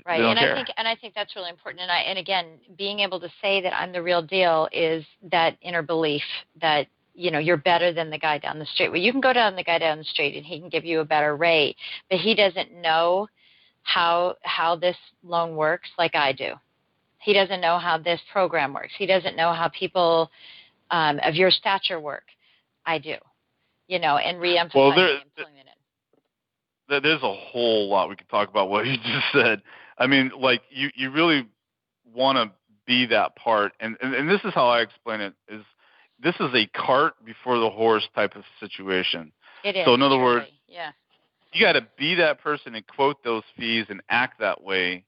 [0.06, 0.52] right and care.
[0.52, 2.46] i think and i think that's really important and i and again
[2.78, 6.22] being able to say that i'm the real deal is that inner belief
[6.60, 9.32] that you know you're better than the guy down the street well you can go
[9.32, 11.76] down the guy down the street and he can give you a better rate
[12.10, 13.26] but he doesn't know
[13.82, 16.52] how how this loan works like i do
[17.18, 20.30] he doesn't know how this program works he doesn't know how people
[20.90, 22.24] um, of your stature work
[22.84, 23.16] i do
[23.88, 25.18] you know and re-emphasize well, there,
[26.88, 29.62] there's a whole lot we could talk about what you just said.
[29.98, 31.46] I mean, like you you really
[32.14, 32.52] want to
[32.86, 35.64] be that part, and, and and this is how I explain it: is
[36.22, 39.32] this is a cart before the horse type of situation.
[39.64, 39.84] It is.
[39.84, 40.92] So in other words, yeah.
[41.52, 45.04] You got to be that person and quote those fees and act that way,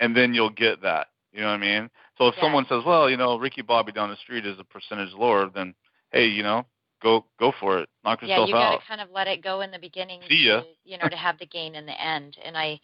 [0.00, 1.06] and then you'll get that.
[1.32, 1.90] You know what I mean?
[2.18, 2.42] So if yeah.
[2.42, 5.74] someone says, "Well, you know, Ricky Bobby down the street is a percentage lower," then
[6.10, 6.66] hey, you know,
[7.02, 7.88] go go for it.
[8.04, 8.40] Knock yourself out.
[8.40, 10.20] Yeah, you got to kind of let it go in the beginning.
[10.28, 10.60] See ya.
[10.60, 12.36] To, you know, to have the gain in the end.
[12.44, 12.80] And I,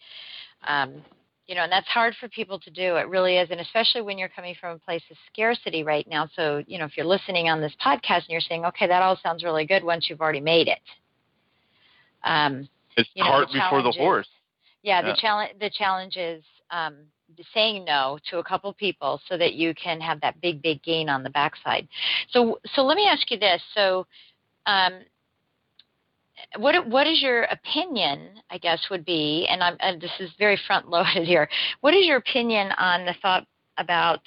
[0.67, 1.01] um,
[1.47, 2.95] you know, and that's hard for people to do.
[2.97, 6.29] It really is, and especially when you're coming from a place of scarcity right now.
[6.35, 9.17] So, you know, if you're listening on this podcast and you're saying, okay, that all
[9.23, 10.79] sounds really good once you've already made it.
[12.23, 14.27] Um, it's you know, cart before the horse.
[14.83, 15.51] Yeah, yeah, the challenge.
[15.59, 16.97] The challenge is um,
[17.53, 21.09] saying no to a couple people so that you can have that big, big gain
[21.09, 21.87] on the backside.
[22.31, 23.61] So, so let me ask you this.
[23.73, 24.05] So,
[24.65, 24.99] um,
[26.57, 28.29] what what is your opinion?
[28.49, 31.49] I guess would be, and I'm and this is very front loaded here.
[31.81, 33.45] What is your opinion on the thought
[33.77, 34.21] about?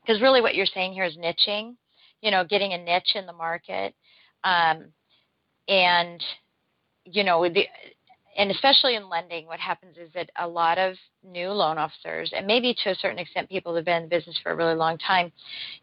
[0.00, 1.76] Because really, what you're saying here is niching.
[2.20, 3.94] You know, getting a niche in the market,
[4.44, 4.86] um,
[5.68, 6.22] and
[7.04, 7.66] you know the
[8.36, 12.46] and especially in lending, what happens is that a lot of new loan officers, and
[12.46, 14.98] maybe to a certain extent people that have been in business for a really long
[14.98, 15.32] time,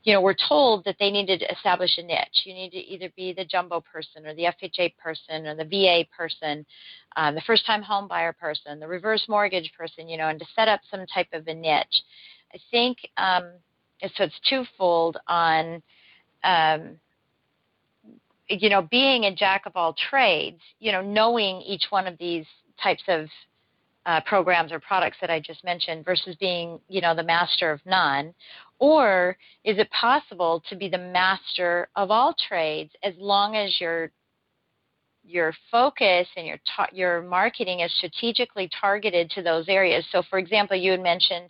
[0.03, 2.41] you know, were told that they needed to establish a niche.
[2.45, 6.05] You need to either be the jumbo person or the FHA person or the VA
[6.15, 6.65] person,
[7.15, 10.67] um, the first-time home buyer person, the reverse mortgage person, you know, and to set
[10.67, 12.03] up some type of a niche.
[12.53, 13.51] I think um,
[14.17, 14.23] so.
[14.23, 15.81] It's twofold on.
[16.43, 16.97] Um,
[18.59, 22.45] you know, being a jack of all trades, you know, knowing each one of these
[22.81, 23.27] types of
[24.05, 27.79] uh, programs or products that I just mentioned versus being, you know, the master of
[27.85, 28.33] none?
[28.79, 34.11] Or is it possible to be the master of all trades as long as your
[35.23, 40.03] your focus and your ta- your marketing is strategically targeted to those areas?
[40.11, 41.49] So, for example, you had mentioned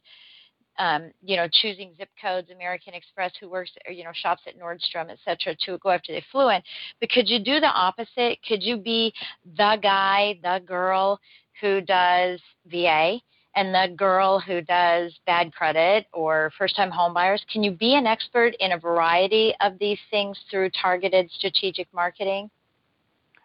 [0.78, 4.60] um, you know, choosing zip codes, American Express, who works, or, you know, shops at
[4.60, 6.64] Nordstrom, et cetera, to go after the affluent.
[7.00, 8.40] But could you do the opposite?
[8.48, 9.14] Could you be
[9.58, 11.20] the guy, the girl
[11.60, 13.20] who does VA
[13.56, 17.42] and the girl who does bad credit or first-time homebuyers?
[17.52, 22.50] Can you be an expert in a variety of these things through targeted strategic marketing?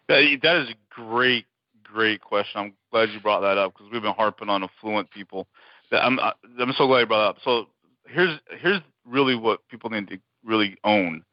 [0.07, 1.45] That is a great,
[1.83, 2.61] great question.
[2.61, 5.47] I'm glad you brought that up because we've been harping on affluent people
[5.91, 7.37] I'm uh, I'm so glad you brought up.
[7.43, 7.67] So
[8.07, 11.23] here's here's really what people need to really own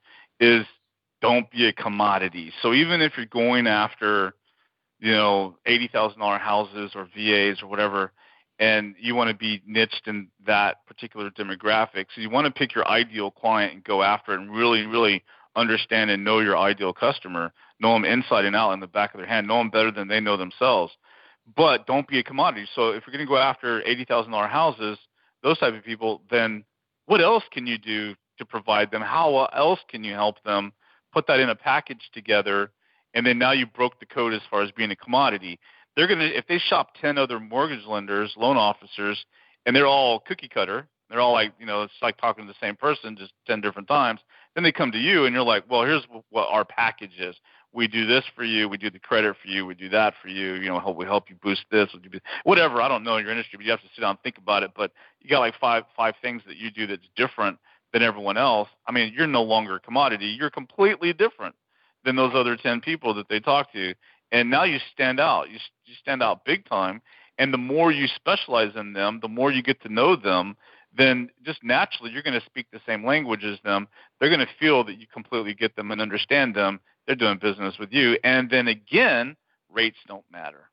[0.40, 0.64] is
[1.20, 2.52] don't be a commodity.
[2.62, 4.34] So even if you're going after,
[5.00, 8.12] you know, eighty thousand dollar houses or VAs or whatever,
[8.58, 12.74] and you want to be niched in that particular demographic, so you want to pick
[12.74, 15.24] your ideal client and go after it and really, really
[15.56, 19.18] understand and know your ideal customer, know them inside and out in the back of
[19.18, 20.92] their hand, know them better than they know themselves.
[21.56, 22.66] But don't be a commodity.
[22.74, 24.98] So if you're going to go after eighty thousand dollar houses,
[25.42, 26.64] those type of people, then
[27.06, 29.02] what else can you do to provide them?
[29.02, 30.72] How else can you help them?
[31.12, 32.70] Put that in a package together,
[33.14, 35.58] and then now you broke the code as far as being a commodity.
[35.96, 39.24] They're gonna if they shop ten other mortgage lenders, loan officers,
[39.66, 40.88] and they're all cookie cutter.
[41.10, 43.88] They're all like, you know, it's like talking to the same person just 10 different
[43.88, 44.20] times.
[44.54, 47.36] Then they come to you and you're like, well, here's what our package is
[47.74, 50.28] we do this for you, we do the credit for you, we do that for
[50.28, 51.88] you, you know, help we help you boost this,
[52.44, 52.80] whatever.
[52.80, 54.70] I don't know your industry, but you have to sit down and think about it.
[54.76, 57.58] But you got like five five things that you do that's different
[57.92, 58.68] than everyone else.
[58.86, 60.26] I mean, you're no longer a commodity.
[60.26, 61.56] You're completely different
[62.04, 63.94] than those other ten people that they talk to,
[64.30, 65.50] and now you stand out.
[65.50, 67.02] You you stand out big time.
[67.36, 70.56] And the more you specialize in them, the more you get to know them,
[70.96, 73.88] then just naturally you're going to speak the same language as them.
[74.18, 77.76] They're going to feel that you completely get them and understand them, they're doing business
[77.78, 78.18] with you.
[78.24, 79.36] And then again,
[79.70, 80.70] rates don't matter.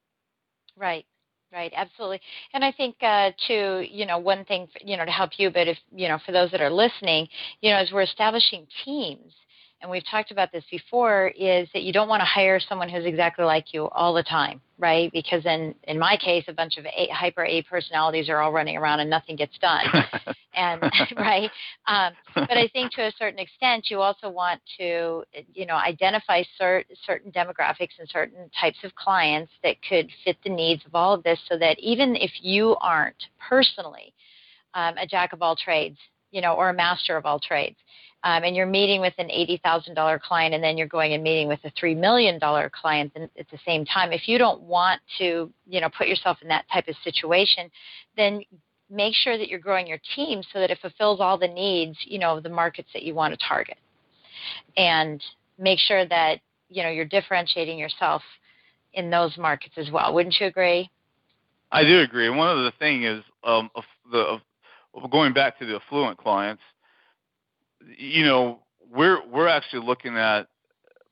[0.78, 1.06] Right.
[1.54, 2.22] Right, absolutely,
[2.54, 5.68] and I think uh, too, you know, one thing, you know, to help you, but
[5.68, 7.28] if you know, for those that are listening,
[7.60, 9.34] you know, as we're establishing teams,
[9.82, 13.06] and we've talked about this before, is that you don't want to hire someone who's
[13.06, 15.12] exactly like you all the time, right?
[15.12, 18.78] Because in in my case, a bunch of a, hyper A personalities are all running
[18.78, 19.86] around and nothing gets done,
[20.56, 20.82] and
[21.17, 21.50] right.
[21.88, 26.44] Um, but I think to a certain extent, you also want to, you know, identify
[26.60, 31.13] cert, certain demographics and certain types of clients that could fit the needs of all
[31.13, 34.13] of this, so that even if you aren't personally
[34.76, 35.98] um, a jack of all trades,
[36.30, 37.78] you know, or a master of all trades
[38.24, 41.60] um, and you're meeting with an $80,000 client and then you're going and meeting with
[41.64, 45.90] a $3 million client at the same time, if you don't want to, you know,
[45.98, 47.70] put yourself in that type of situation,
[48.18, 48.42] then
[48.92, 52.20] make sure that you're growing your team so that it fulfills all the needs, you
[52.20, 53.78] know, the markets that you want to target.
[54.78, 55.24] And
[55.58, 58.22] make sure that, you know, you're differentiating yourself
[58.94, 60.14] in those markets as well.
[60.14, 60.92] Wouldn't you agree?
[61.72, 62.30] I do agree.
[62.30, 63.72] One of the things is um,
[64.12, 64.40] the,
[65.10, 66.62] going back to the affluent clients–
[67.98, 68.60] you know,
[68.94, 70.48] we're we're actually looking at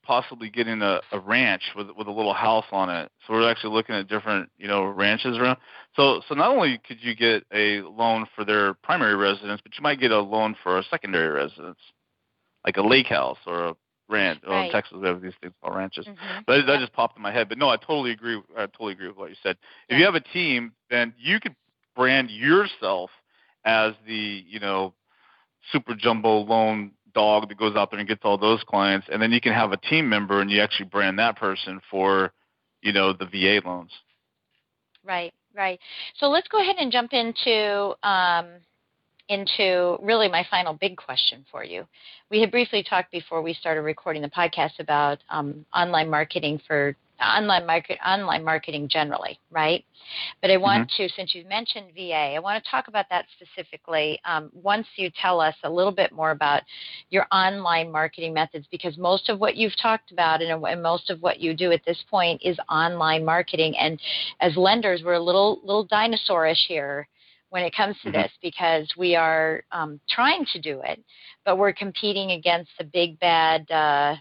[0.10, 3.12] possibly getting a, a ranch with with a little house on it.
[3.26, 5.58] So we're actually looking at different, you know, ranches around.
[5.96, 9.84] So so not only could you get a loan for their primary residence, but you
[9.84, 11.78] might get a loan for a secondary residence,
[12.66, 13.76] like a lake house or a
[14.10, 14.40] ranch.
[14.44, 14.50] Right.
[14.50, 16.08] Well, in Texas we have these things called ranches.
[16.08, 16.40] Mm-hmm.
[16.48, 17.48] But that just popped in my head.
[17.48, 18.42] But no, I totally agree.
[18.58, 19.58] I totally agree with what you said.
[19.90, 19.96] Yeah.
[19.96, 21.56] If you have a team, then you could
[21.96, 23.12] brand yourself
[23.66, 24.94] as the you know
[25.72, 29.32] super jumbo loan dog that goes out there and gets all those clients, and then
[29.32, 32.32] you can have a team member and you actually brand that person for,
[32.82, 33.92] you know, the VA loans.
[35.06, 35.80] Right, right.
[36.18, 38.48] So let's go ahead and jump into um,
[39.30, 41.86] into really my final big question for you.
[42.30, 46.96] We had briefly talked before we started recording the podcast about um, online marketing for
[47.22, 49.84] online market online marketing generally, right?
[50.42, 51.04] But I want mm-hmm.
[51.04, 54.20] to, since you mentioned VA, I want to talk about that specifically.
[54.26, 56.64] Um, once you tell us a little bit more about
[57.10, 61.22] your online marketing methods, because most of what you've talked about and, and most of
[61.22, 63.76] what you do at this point is online marketing.
[63.78, 64.00] And
[64.40, 67.08] as lenders, we're a little little dinosaurish here
[67.50, 68.22] when it comes to mm-hmm.
[68.22, 71.04] this because we are um, trying to do it,
[71.46, 73.70] but we're competing against the big bad.
[73.72, 74.16] Uh,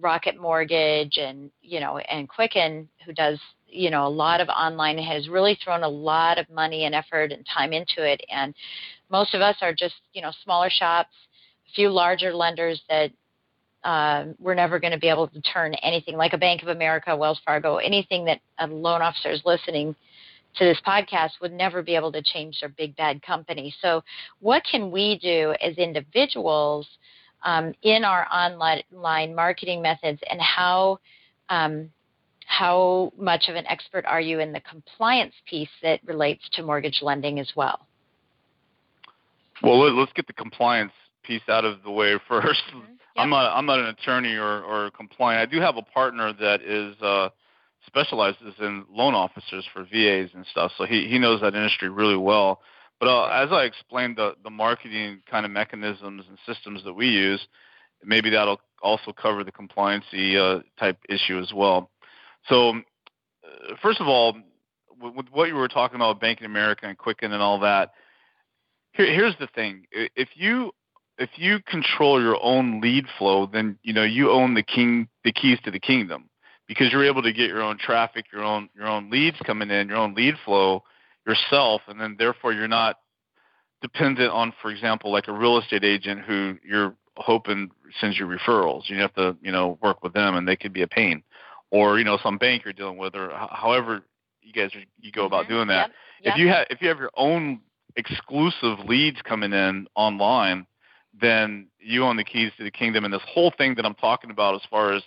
[0.00, 4.98] Rocket Mortgage and you know and Quicken, who does you know a lot of online,
[4.98, 8.20] has really thrown a lot of money and effort and time into it.
[8.30, 8.54] And
[9.10, 11.14] most of us are just you know smaller shops,
[11.68, 13.10] a few larger lenders that
[13.84, 17.16] uh, we're never going to be able to turn anything like a Bank of America,
[17.16, 19.94] Wells Fargo, anything that a loan officer is listening
[20.56, 23.74] to this podcast would never be able to change their big bad company.
[23.80, 24.02] So,
[24.40, 26.86] what can we do as individuals
[27.44, 30.98] um, in our online marketing methods and how
[31.48, 31.90] um,
[32.46, 37.00] how much of an expert are you in the compliance piece that relates to mortgage
[37.02, 37.86] lending as well?
[39.62, 42.78] Well, let's get the compliance piece out of the way 1st mm-hmm.
[42.78, 42.88] yep.
[43.16, 45.48] I'm not I'm not an attorney or or compliant.
[45.48, 47.28] I do have a partner that is uh,
[47.86, 52.16] specializes in loan officers for VAs and stuff, so he he knows that industry really
[52.16, 52.60] well.
[53.02, 57.08] But uh, as I explained the, the marketing kind of mechanisms and systems that we
[57.08, 57.44] use,
[58.04, 61.90] maybe that'll also cover the compliancy uh, type issue as well.
[62.48, 64.36] So, uh, first of all,
[65.00, 67.90] with, with, what you were talking about, Bank of America and Quicken and all that,
[68.92, 70.70] here, here's the thing: if you
[71.18, 75.32] if you control your own lead flow, then you know you own the king the
[75.32, 76.30] keys to the kingdom
[76.68, 79.88] because you're able to get your own traffic, your own your own leads coming in,
[79.88, 80.84] your own lead flow
[81.26, 82.96] yourself, and then therefore you're not
[83.80, 87.70] dependent on, for example, like a real estate agent who you're hoping
[88.00, 88.88] sends you referrals.
[88.88, 91.22] You have to, you know, work with them, and they could be a pain,
[91.70, 94.02] or you know, some bank you're dealing with, or however
[94.40, 95.52] you guys are, you go about Mm-hmm.
[95.52, 95.88] doing that.
[95.88, 95.96] Yep.
[96.24, 96.34] Yep.
[96.34, 97.60] If you have if you have your own
[97.96, 100.66] exclusive leads coming in online,
[101.20, 103.04] then you own the keys to the kingdom.
[103.04, 105.02] And this whole thing that I'm talking about, as far as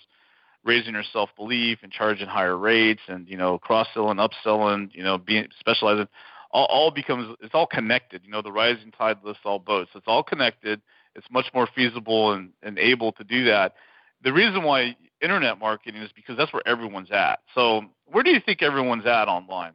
[0.66, 5.02] raising your self belief and charging higher rates, and you know cross selling, upselling, you
[5.02, 6.08] know being specializing,
[6.50, 8.22] all, all becomes it's all connected.
[8.24, 9.90] You know the rising tide lifts all boats.
[9.94, 10.80] It's all connected.
[11.14, 13.74] It's much more feasible and, and able to do that.
[14.22, 17.40] The reason why internet marketing is because that's where everyone's at.
[17.54, 19.72] So where do you think everyone's at online?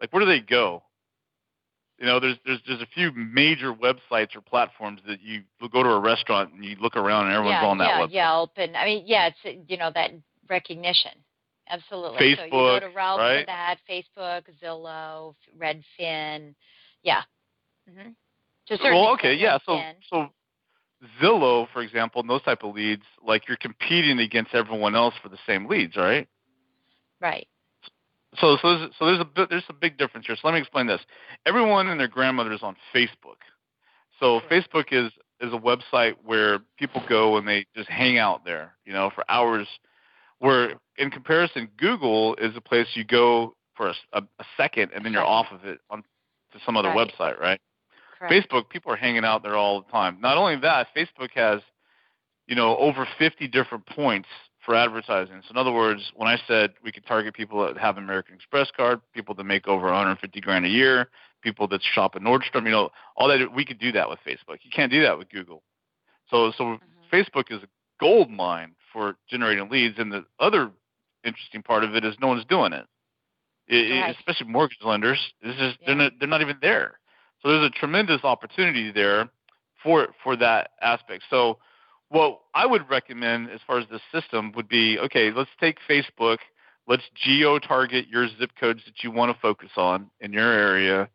[0.00, 0.82] Like where do they go?
[1.98, 5.88] You know, there's there's there's a few major websites or platforms that you go to
[5.90, 8.12] a restaurant and you look around and everyone's yeah, on that yeah, website.
[8.12, 10.12] Yelp, and I mean, yeah, it's you know that
[10.50, 11.12] recognition.
[11.68, 12.18] Absolutely.
[12.18, 13.46] so you go Facebook, to Ralph for right?
[13.46, 16.54] that, Facebook, Zillow, Redfin.
[17.02, 17.22] Yeah.
[17.88, 18.10] Mm-hmm.
[18.84, 19.58] Well, okay, yeah.
[19.64, 19.94] So LinkedIn.
[20.08, 20.28] so
[21.20, 25.28] Zillow, for example, and those type of leads, like you're competing against everyone else for
[25.28, 26.28] the same leads, right?
[27.20, 27.46] right.
[28.40, 30.36] So so there's, so there's a there's a big difference here.
[30.36, 31.00] So let me explain this.
[31.46, 33.40] Everyone and their grandmother is on Facebook.
[34.20, 34.72] So Correct.
[34.72, 38.92] Facebook is is a website where people go and they just hang out there, you
[38.92, 39.66] know, for hours.
[40.40, 44.22] Where in comparison, Google is a place you go for a
[44.56, 46.02] second and then you're off of it on
[46.52, 47.08] to some other Right.
[47.08, 47.60] website, right?
[48.18, 48.50] Correct.
[48.50, 50.18] Facebook, people are hanging out there all the time.
[50.20, 51.62] Not only that, Facebook has,
[52.46, 54.28] you know, over 50 different points
[54.58, 55.40] for advertising.
[55.42, 58.70] So in other words, when I said we could target people that have American Express
[58.70, 61.08] card, people that make over 150 grand a year,
[61.42, 64.58] people that shop at Nordstrom, you know, all that we could do that with Facebook.
[64.62, 65.62] You can't do that with Google.
[66.28, 66.80] So so Mhm.
[67.10, 67.68] Facebook is a
[67.98, 70.70] gold mine for generating leads, and the other
[71.24, 72.86] interesting part of it is no one's doing it.
[73.66, 74.16] It- Right.
[74.16, 75.32] especially mortgage lenders.
[75.42, 76.98] It's just they're not they're not even there.
[77.42, 79.30] So there's a tremendous opportunity there
[79.82, 81.24] for for that aspect.
[81.30, 81.58] So
[82.08, 86.38] what I would recommend as far as the system would be okay, let's take Facebook,
[86.88, 91.08] let's geo target your zip codes that you want to focus on in your area,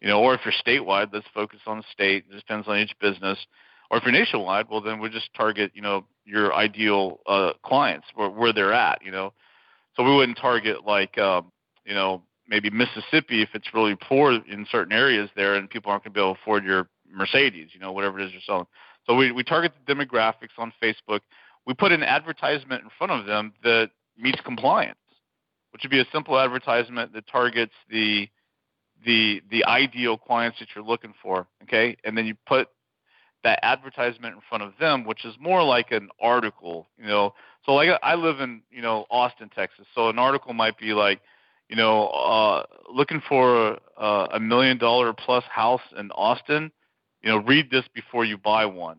[0.00, 2.24] you know, or if you're statewide, let's focus on the state.
[2.30, 3.38] It depends on each business.
[3.90, 8.06] Or if you're nationwide, well then we just target, you know, your ideal uh, clients
[8.14, 9.32] where where they're at, you know.
[9.96, 11.52] So we wouldn't target like um,
[11.84, 16.04] you know, maybe Mississippi if it's really poor in certain areas there and people aren't
[16.04, 18.66] going to be able to afford your Mercedes, you know, whatever it is you're selling.
[19.06, 21.20] So we, we target the demographics on Facebook.
[21.66, 24.98] We put an advertisement in front of them that meets compliance,
[25.72, 28.28] which would be a simple advertisement that targets the
[29.04, 31.46] the the ideal clients that you're looking for.
[31.64, 32.68] Okay, and then you put
[33.44, 36.86] that advertisement in front of them, which is more like an article.
[36.98, 37.34] You know,
[37.64, 41.20] so like I live in you know Austin, Texas, so an article might be like
[41.72, 46.70] you know, uh, looking for a, a million dollar plus house in Austin,
[47.22, 48.98] you know, read this before you buy one.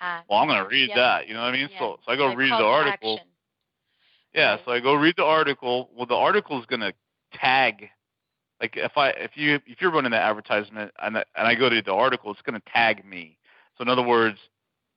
[0.00, 0.96] Ah, Well, I'm going to read yeah.
[0.96, 1.28] that.
[1.28, 1.70] You know what I mean?
[1.72, 1.78] Yeah.
[1.78, 3.14] So, so I go Like read the article.
[3.14, 3.28] action.
[4.34, 4.60] Yeah, Right.
[4.66, 5.88] so I go read the article.
[5.96, 6.92] Well, the article is going to
[7.32, 7.88] tag.
[8.60, 11.70] Like if I if you if you're running the advertisement and I, and I go
[11.70, 13.38] to the article, it's going to tag me.
[13.76, 14.38] So in other words,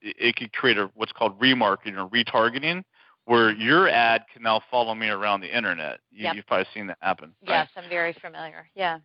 [0.02, 2.84] it, it could create a what's called remarketing or retargeting,
[3.26, 6.00] where your ad can now follow me around the internet.
[6.12, 6.36] You, Yep.
[6.36, 7.34] You've probably seen that happen.
[7.48, 7.60] right?
[7.60, 8.70] Yes, I'm very familiar.
[8.76, 9.00] Yeah.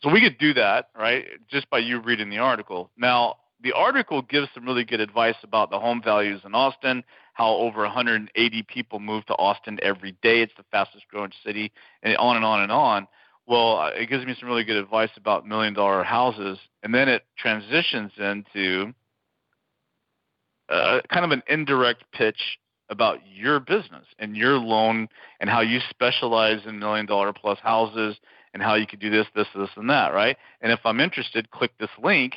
[0.00, 2.90] So we could do that, right, just by you reading the article.
[2.96, 7.02] Now, the article gives some really good advice about the home values in Austin,
[7.32, 10.42] how over 180 people move to Austin every day.
[10.42, 11.72] It's the fastest growing city,
[12.04, 13.08] and on and on and on.
[13.48, 17.08] Well, uh, it gives me some really good advice about million dollar houses, and then
[17.08, 18.92] it transitions into
[20.68, 22.58] uh, kind of an indirect pitch
[22.90, 25.08] about your business and your loan
[25.40, 28.16] and how you specialize in million dollar plus houses
[28.54, 30.36] and how you could do this, this, this, and that, right?
[30.60, 32.34] And if I'm interested, click this link,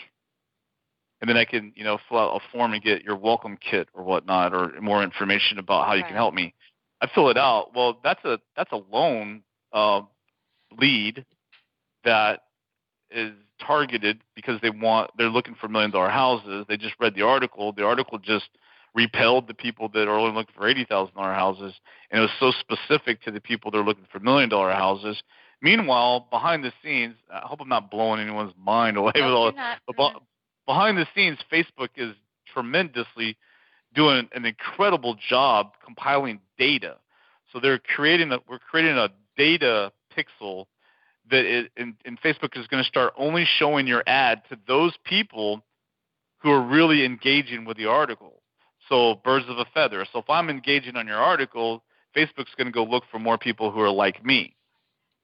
[1.21, 3.88] and then I can, you know, fill out a form and get your welcome kit
[3.93, 6.53] or whatnot, or more information about how you can help me.
[6.99, 7.73] I fill it out.
[7.75, 10.01] Well, that's a that's a loan uh,
[10.77, 11.25] lead
[12.03, 12.41] that
[13.09, 13.32] is
[13.66, 16.66] targeted because they want they're looking for million dollar houses.
[16.68, 17.72] They just read the article.
[17.72, 18.49] The article just
[18.93, 21.74] repelled the people that are only looking for eighty thousand dollar houses,
[22.09, 25.22] and it was so specific to the people that are looking for million dollar houses.
[25.62, 29.51] Meanwhile, behind the scenes, I hope I'm not blowing anyone's mind away No, with all
[29.51, 29.95] this.
[29.95, 30.14] But
[30.66, 32.16] behind the scenes, Facebook is
[32.51, 33.38] tremendously
[33.93, 36.97] doing an incredible job compiling data.
[37.51, 40.66] So they're creating a we're creating a data pixel
[41.32, 44.93] that is, and, and Facebook is going to start only showing your ad to those
[45.03, 45.63] people
[46.39, 48.41] who are really engaging with the article.
[48.89, 50.05] So birds of a feather.
[50.11, 51.84] So if I'm engaging on your article,
[52.15, 54.55] Facebook's going to go look for more people who are like me.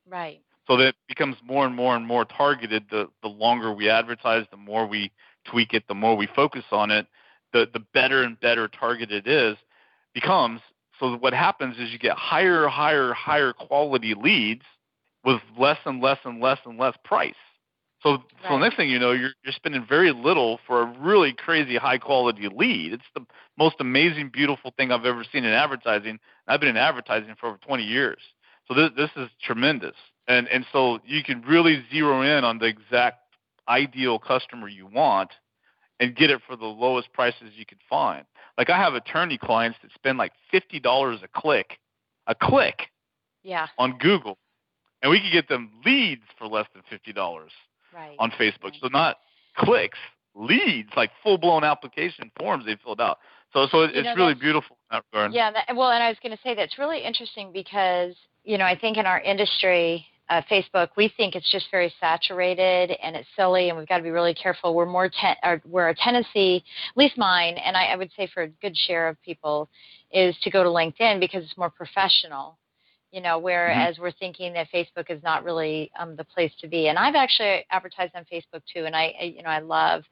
[0.09, 0.41] Right.
[0.67, 2.85] So that becomes more and more and more targeted.
[2.89, 5.11] The the longer we advertise, the more we
[5.45, 7.07] tweak it, the more we focus on it,
[7.53, 9.57] the the better and better targeted it is
[10.13, 10.61] becomes.
[10.99, 14.63] So what happens is you get higher, higher, higher quality leads
[15.27, 17.35] with less and less and less and less price.
[18.01, 18.21] So, right.
[18.43, 21.75] so the next thing you know, you're you're spending very little for a really crazy
[21.75, 22.93] high quality lead.
[22.93, 23.25] It's the
[23.57, 26.17] most amazing, beautiful thing I've ever seen in advertising.
[26.47, 28.19] I've been in advertising for over 20 years.
[28.67, 29.95] So this this is tremendous.
[30.29, 33.19] And and so you can really zero in on the exact
[33.67, 35.31] ideal customer you want
[35.99, 38.23] and get it for the lowest prices you can find.
[38.57, 41.79] Like I have attorney clients that spend like fifty dollars a click,
[42.27, 42.91] a click,
[43.43, 44.37] yeah, on Google,
[45.01, 47.51] and we can get them leads for less than fifty dollars
[47.93, 48.15] right.
[48.19, 48.63] on Facebook.
[48.63, 48.79] Right.
[48.81, 49.17] So not
[49.57, 49.99] clicks,
[50.35, 53.19] leads, like full blown application forms they filled out.
[53.53, 55.33] So so it's know, really beautiful in that regard.
[55.33, 58.65] Yeah, that, well, and I was going to say that's really interesting because you know
[58.65, 63.27] I think in our industry uh, Facebook, we think it's just very saturated and it's
[63.35, 64.75] silly, and we've got to be really careful.
[64.75, 68.27] We're more ten, or we're a tendency, at least mine, and I, I would say
[68.33, 69.69] for a good share of people,
[70.11, 72.57] is to go to LinkedIn because it's more professional.
[73.11, 74.03] You know, whereas mm-hmm.
[74.03, 76.89] we're thinking that Facebook is not really um, the place to be.
[76.89, 80.03] And I've actually advertised on Facebook too, and I, I you know, I love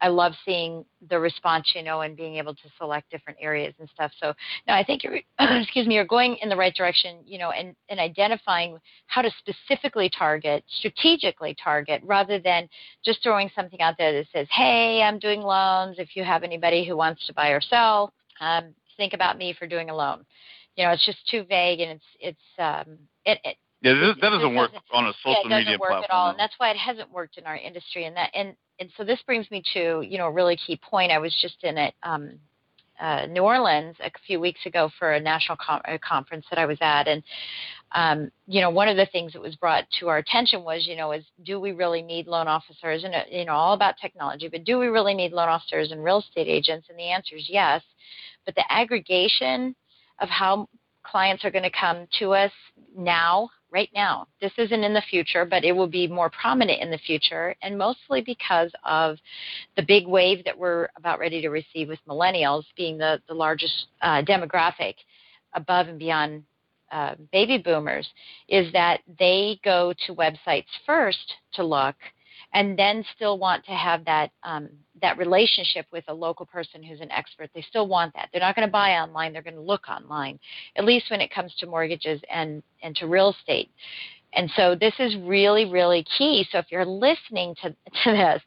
[0.00, 3.88] I love seeing the response, you know, and being able to select different areas and
[3.92, 4.12] stuff.
[4.20, 4.32] So,
[4.66, 7.74] no, I think you're, excuse me, you're going in the right direction, you know, and,
[7.88, 12.68] and identifying how to specifically target, strategically target, rather than
[13.04, 15.96] just throwing something out there that says, hey, I'm doing loans.
[15.98, 19.66] If you have anybody who wants to buy or sell, um, think about me for
[19.66, 20.24] doing a loan.
[20.78, 24.30] You know, it's just too vague and it's, it's, um, it, it yeah, this, that
[24.30, 26.04] doesn't work on a social yeah, media work platform.
[26.10, 28.06] At all, and that's why it hasn't worked in our industry.
[28.06, 31.12] And that, and and so this brings me to you know a really key point.
[31.12, 31.94] I was just in it.
[32.02, 32.38] Um,
[33.00, 36.66] uh, New Orleans a few weeks ago for a national com- a conference that I
[36.66, 37.22] was at, and
[37.94, 40.96] um, you know one of the things that was brought to our attention was you
[40.96, 44.48] know is do we really need loan officers and uh, you know all about technology,
[44.48, 46.88] but do we really need loan officers and real estate agents?
[46.90, 47.80] And the answer is yes,
[48.44, 49.76] but the aggregation
[50.20, 50.68] of how
[51.04, 52.52] clients are going to come to us
[52.96, 54.26] now right now.
[54.40, 57.76] This isn't in the future, but it will be more prominent in the future, and
[57.76, 59.18] mostly because of
[59.76, 63.88] the big wave that we're about ready to receive with millennials being the, the largest
[64.02, 64.94] uh, demographic
[65.54, 66.44] above and beyond
[66.90, 68.08] uh, baby boomers,
[68.48, 71.96] is that they go to websites first to look
[72.54, 74.68] and then still want to have that um,
[75.02, 77.50] that relationship with a local person who's an expert.
[77.54, 78.28] They still want that.
[78.32, 79.32] They're not going to buy online.
[79.32, 80.38] They're going to look online,
[80.76, 83.70] at least when it comes to mortgages and and to real estate.
[84.34, 86.46] And so this is really really key.
[86.50, 87.70] So if you're listening to
[88.04, 88.42] to this,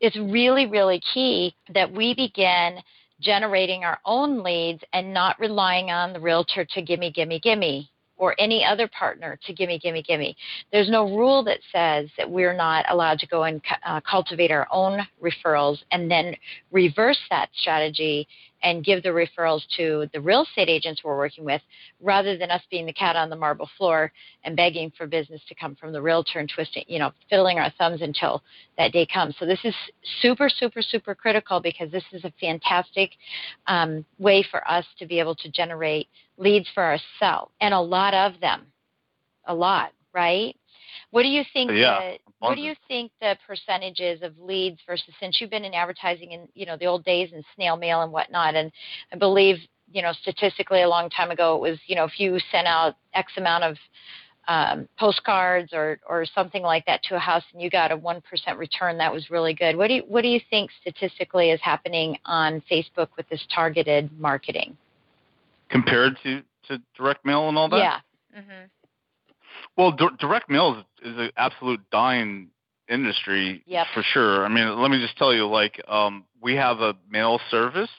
[0.00, 2.82] it's really really key that we begin
[3.20, 8.34] generating our own leads and not relying on the realtor to gimme gimme gimme or
[8.38, 10.36] any other partner to gimme, gimme, gimme.
[10.72, 14.66] There's no rule that says that we're not allowed to go and uh, cultivate our
[14.70, 16.34] own referrals and then
[16.70, 18.26] reverse that strategy
[18.62, 21.60] and give the referrals to the real estate agents we're working with
[22.00, 24.10] rather than us being the cat on the marble floor
[24.44, 27.70] and begging for business to come from the realtor and twisting, you know, fiddling our
[27.78, 28.42] thumbs until
[28.78, 29.34] that day comes.
[29.38, 29.74] So this is
[30.20, 33.10] super, super, super critical because this is a fantastic
[33.66, 36.08] um, way for us to be able to generate
[36.38, 38.66] leads for ourselves and a lot of them.
[39.48, 40.56] A lot, right?
[41.10, 41.70] What do you think?
[41.72, 45.72] Yeah, the, what do you think the percentages of leads versus since you've been in
[45.72, 48.72] advertising in you know the old days and snail mail and whatnot, and
[49.12, 49.56] I believe
[49.92, 52.96] you know statistically a long time ago it was you know if you sent out
[53.14, 53.76] X amount of
[54.48, 58.20] um, postcards or or something like that to a house and you got a one
[58.28, 59.76] percent return, that was really good.
[59.76, 64.10] What do you what do you think statistically is happening on Facebook with this targeted
[64.18, 64.76] marketing?
[65.70, 67.78] Compared to to direct mail and all that.
[67.78, 68.00] Yeah.
[68.38, 68.64] Mm-hmm.
[69.76, 72.48] Well, d- direct mail is, is an absolute dying
[72.88, 73.86] industry yep.
[73.94, 74.44] for sure.
[74.44, 77.90] I mean, let me just tell you, like, um, we have a mail service,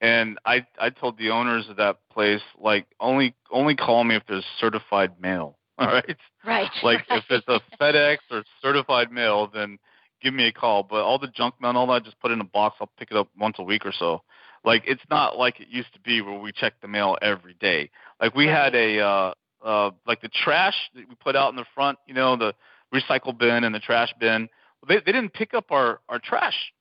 [0.00, 4.22] and I I told the owners of that place, like, only only call me if
[4.28, 5.58] there's certified mail.
[5.78, 6.16] All right.
[6.46, 6.70] Right.
[6.84, 7.18] Like, right.
[7.18, 9.78] if it's a FedEx or certified mail, then
[10.22, 10.84] give me a call.
[10.84, 12.76] But all the junk mail and all that, just put in a box.
[12.80, 14.22] I'll pick it up once a week or so.
[14.64, 17.90] Like, it's not like it used to be where we check the mail every day.
[18.20, 19.34] Like, we had a uh,
[19.64, 22.54] uh, like the trash that we put out in the front, you know, the
[22.94, 24.48] recycle bin and the trash bin.
[24.86, 26.72] They they didn't pick up our our trash.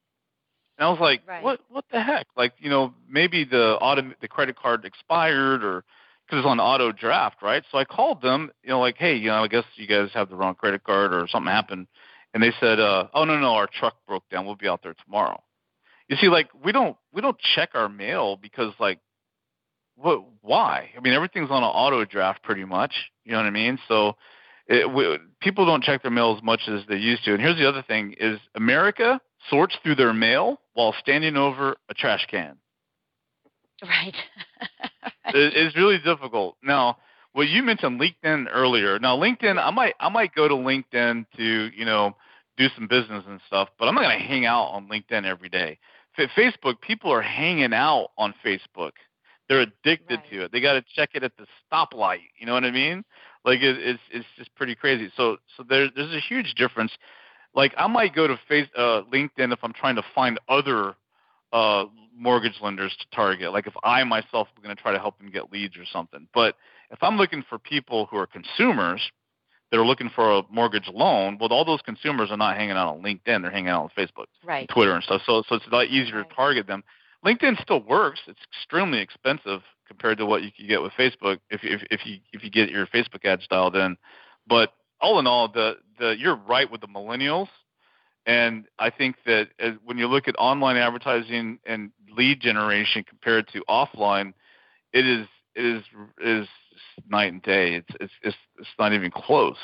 [0.78, 1.44] And I was like, right.
[1.44, 2.28] what what the heck?
[2.36, 5.84] Like, you know, maybe the auto the credit card expired or
[6.26, 7.64] because it's on auto draft, right?
[7.72, 10.30] So I called them, you know, like, hey, you know, I guess you guys have
[10.30, 11.88] the wrong credit card or something happened.
[12.34, 14.46] And they said, uh, oh no no, our truck broke down.
[14.46, 15.42] We'll be out there tomorrow.
[16.14, 19.00] You see, like we don't we don't check our mail because like
[19.96, 20.24] what?
[20.42, 20.92] Why?
[20.96, 22.94] I mean, everything's on an auto draft pretty much.
[23.26, 23.80] You know what I mean?
[23.88, 24.16] So
[24.68, 27.34] it, we, people don't check their mail as much as they used to.
[27.34, 31.94] And here's the other thing: is America sorts through their mail while standing over a
[31.96, 32.58] trash can.
[33.82, 34.16] Right.
[35.34, 36.58] it, it's really difficult.
[36.64, 36.98] Now,
[37.34, 39.00] well, you mentioned LinkedIn earlier.
[39.00, 42.16] Now, LinkedIn, I might I might go to LinkedIn to you know
[42.56, 45.50] do some business and stuff, but I'm not going to hang out on LinkedIn every
[45.50, 45.80] day.
[46.22, 48.92] Facebook, people are hanging out on Facebook.
[49.50, 50.30] They're addicted Right.
[50.32, 50.52] to it.
[50.52, 52.22] They got to check it at the stoplight.
[52.38, 53.04] You know what I mean?
[53.44, 55.12] Like it, it's it's just pretty crazy.
[55.18, 56.92] So so there's there's a huge difference.
[57.54, 60.96] Like I might go to face uh, LinkedIn if I'm trying to find other
[61.52, 61.86] uh,
[62.18, 63.52] mortgage lenders to target.
[63.52, 66.28] Like if I myself am going to try to help them get leads or something.
[66.34, 66.56] But
[66.90, 69.02] if I'm looking for people who are consumers
[69.74, 72.94] that are looking for a mortgage loan, well, all those consumers are not hanging out
[72.94, 73.42] on LinkedIn.
[73.42, 74.70] They're hanging out on Facebook, Right.
[74.70, 75.24] Twitter, and stuff.
[75.26, 76.30] So so it's a lot easier Right.
[76.30, 76.84] to target them.
[77.26, 78.22] LinkedIn still works.
[78.28, 82.20] It's extremely expensive compared to what you could get with Facebook if if if you
[82.34, 83.98] if you get your Facebook ad dialed in.
[84.46, 87.48] But all in all, the the you're right with the millennials,
[88.28, 93.48] and I think that as, when you look at online advertising and lead generation compared
[93.54, 94.34] to offline,
[94.92, 95.84] it is it is
[96.24, 96.48] is
[97.08, 97.76] night and day.
[97.76, 99.58] It's it's it's, it's not even close.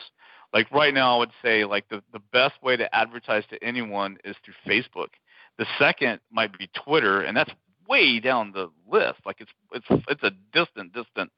[0.54, 4.18] Like right now, I would say like the the best way to advertise to anyone
[4.24, 5.10] is through Facebook.
[5.58, 7.52] The second might be Twitter, and that's
[7.88, 9.20] way down the list.
[9.26, 11.32] Like it's it's it's a distant distant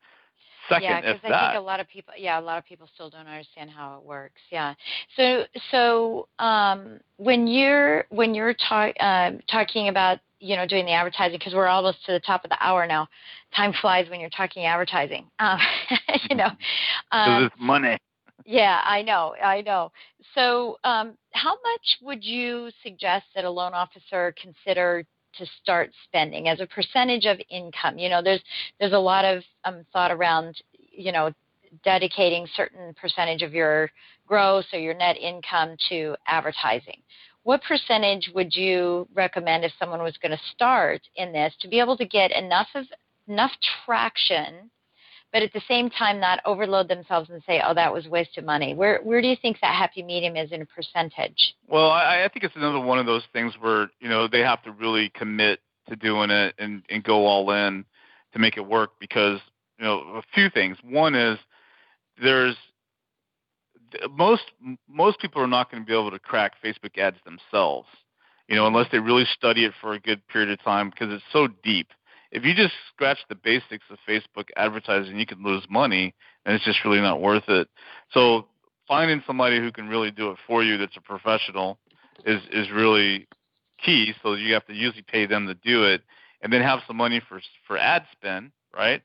[0.69, 1.51] second yeah, because I that.
[1.51, 4.03] think a lot of people, yeah, a lot of people still don't understand how it
[4.03, 4.41] works.
[4.51, 4.73] Yeah.
[5.15, 10.91] So, so um, when you're when you're talk, um talking about you know doing the
[10.91, 13.07] advertising, because we're almost to the top of the hour now.
[13.55, 15.27] Time flies when you're talking advertising.
[15.39, 15.59] Um,
[16.29, 16.49] you know.
[17.11, 17.97] Um, it's money.
[18.45, 19.91] yeah, I know, I know.
[20.35, 25.03] So, um, how much would you suggest that a loan officer consider
[25.37, 27.97] to start spending as a percentage of income?
[27.97, 28.41] You know, there's
[28.79, 30.55] there's a lot of um, thought around,
[30.91, 31.31] you know,
[31.83, 33.89] dedicating certain percentage of your
[34.27, 37.01] gross or your net income to advertising.
[37.43, 41.79] What percentage would you recommend if someone was going to start in this to be
[41.79, 42.85] able to get enough of
[43.27, 43.51] enough
[43.85, 44.69] traction
[45.31, 48.73] but at the same time not overload themselves and say, "Oh, that was wasted money."
[48.73, 51.55] Where where do you think that happy medium is in a percentage?
[51.67, 54.61] Well, I, I think it's another one of those things where you know they have
[54.63, 57.85] to really commit to doing it and, and go all in
[58.33, 59.39] to make it work because
[59.79, 60.77] you know a few things.
[60.83, 61.37] One is
[62.21, 62.55] there's
[64.11, 64.43] most
[64.89, 67.87] most people are not going to be able to crack Facebook ads themselves,
[68.47, 71.23] you know, unless they really study it for a good period of time because it's
[71.31, 71.87] so deep.
[72.31, 76.13] If you just scratch the basics of Facebook advertising, you can lose money,
[76.45, 77.67] and it's just really not worth it.
[78.13, 78.47] So
[78.87, 81.77] finding somebody who can really do it for you that's a professional
[82.25, 83.27] is is really
[83.83, 84.13] key.
[84.23, 86.01] So you have to usually pay them to do it,
[86.41, 89.01] and then have some money for for ad spend, right?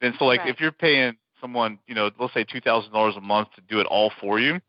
[0.00, 0.50] Then so like Right.
[0.50, 3.78] if you're paying someone, you know, let's say two thousand dollars a month to do
[3.78, 4.60] it all for you,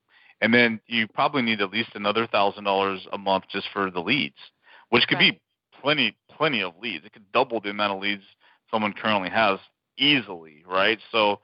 [0.41, 4.01] and then you probably need at least another thousand dollars a month just for the
[4.01, 4.35] leads,
[4.89, 5.33] which could Right.
[5.33, 5.41] be
[5.81, 7.05] plenty plenty of leads.
[7.05, 8.23] It could double the amount of leads
[8.69, 9.57] someone currently has
[9.97, 10.99] easily, right?
[11.13, 11.39] So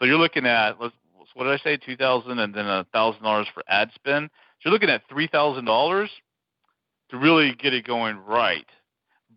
[0.00, 0.94] so you're looking at let's
[1.34, 4.30] what did I say, two thousand and then a thousand dollars for ad spend.
[4.32, 6.10] So you're looking at three thousand dollars
[7.10, 8.66] to really get it going right.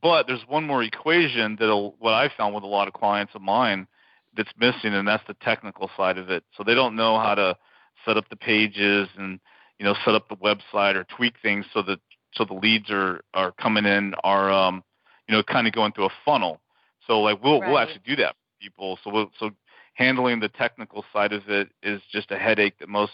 [0.01, 3.41] But there's one more equation that what I found with a lot of clients of
[3.43, 3.87] mine
[4.35, 6.43] that's missing, and that's the technical side of it.
[6.57, 7.57] So they don't know how to
[8.05, 9.39] set up the pages and
[9.79, 11.99] you know set up the website or tweak things so that
[12.33, 14.83] so the leads are are coming in are um
[15.27, 16.61] you know kind of going through a funnel.
[17.07, 18.99] So like we'll we'll actually do that for people.
[19.03, 19.51] So we'll, so
[19.93, 23.13] handling the technical side of it is just a headache that most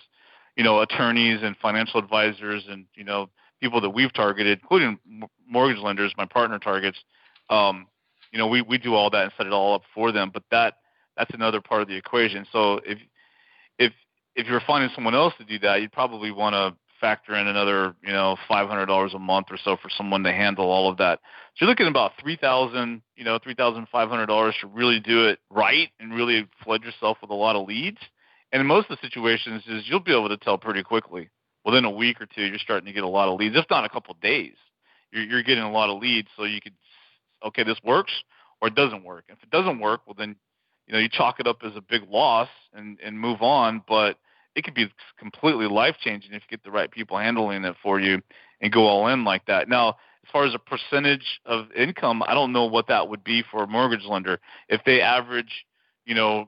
[0.55, 3.29] you know attorneys and financial advisors and you know
[3.61, 4.97] people that we've targeted, including
[5.47, 6.97] mortgage lenders, my partner targets.
[7.49, 7.87] Um,
[8.31, 10.31] you know, we we do all that and set it all up for them.
[10.33, 10.75] But that
[11.21, 12.47] that's another part of the equation.
[12.51, 12.97] So if
[13.77, 13.93] if
[14.35, 17.95] if you're finding someone else to do that, you'd probably want to factor in another,
[18.03, 20.97] you know, five hundred dollars a month or so for someone to handle all of
[20.97, 21.19] that.
[21.53, 24.67] So you're looking at about three thousand, you know, three thousand five hundred dollars to
[24.67, 27.99] really do it right and really flood yourself with a lot of leads.
[28.51, 31.29] And in most of the situations, is you'll be able to tell pretty quickly.
[31.63, 33.85] Within a week or two, you're starting to get a lot of leads, if not
[33.85, 34.55] a couple of days.
[35.13, 36.73] You're, you're getting a lot of leads, so you could,
[37.45, 38.11] okay, this works
[38.61, 39.25] or it doesn't work.
[39.29, 40.35] If it doesn't work, well then,
[40.87, 43.81] you know, you chalk it up as a big loss and and move on.
[43.87, 44.17] But
[44.55, 47.99] it could be completely life changing if you get the right people handling it for
[47.99, 48.21] you
[48.61, 49.69] and go all in like that.
[49.69, 49.89] Now,
[50.23, 53.63] as far as a percentage of income, I don't know what that would be for
[53.63, 54.39] a mortgage lender.
[54.69, 55.65] If they average,
[56.05, 56.47] you know,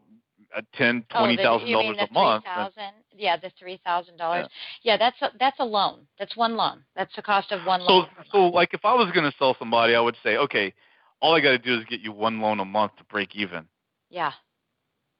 [0.56, 3.52] a ten, oh, twenty thousand oh, dollars the a month, Three then- thousand, yeah, the
[3.60, 4.48] three thousand dollars.
[4.84, 6.02] Yeah, that's a, that's a loan.
[6.20, 6.84] That's one loan.
[6.96, 8.08] That's the cost of one so loan.
[8.18, 10.74] So, so like if I was going to sell somebody, I would say, okay,
[11.22, 13.68] all I got to do is get you one loan a month to break even.
[14.14, 14.32] Yeah.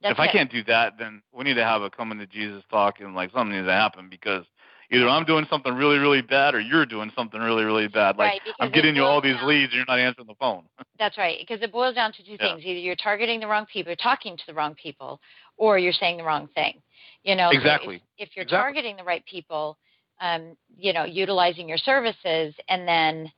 [0.02, 0.32] That's if I it.
[0.32, 3.32] can't do that, then we need to have a coming to Jesus talk and like
[3.32, 4.44] something needs to happen because
[4.92, 8.18] either I'm doing something really, really bad or you're doing something really, really bad.
[8.18, 9.48] Like right, I'm getting you all these down.
[9.48, 10.64] leads and you're not answering the phone.
[11.00, 12.38] That's right, because it boils down to two Yeah.
[12.54, 15.20] things: either you're targeting the wrong people, you're talking to the wrong people,
[15.58, 16.82] or you're saying the wrong thing.
[17.24, 17.96] You know, so if- Exactly.
[18.18, 18.58] if, you're Exactly.
[18.58, 19.78] targeting the right people,
[20.22, 23.32] um, you know, utilizing your services, and then,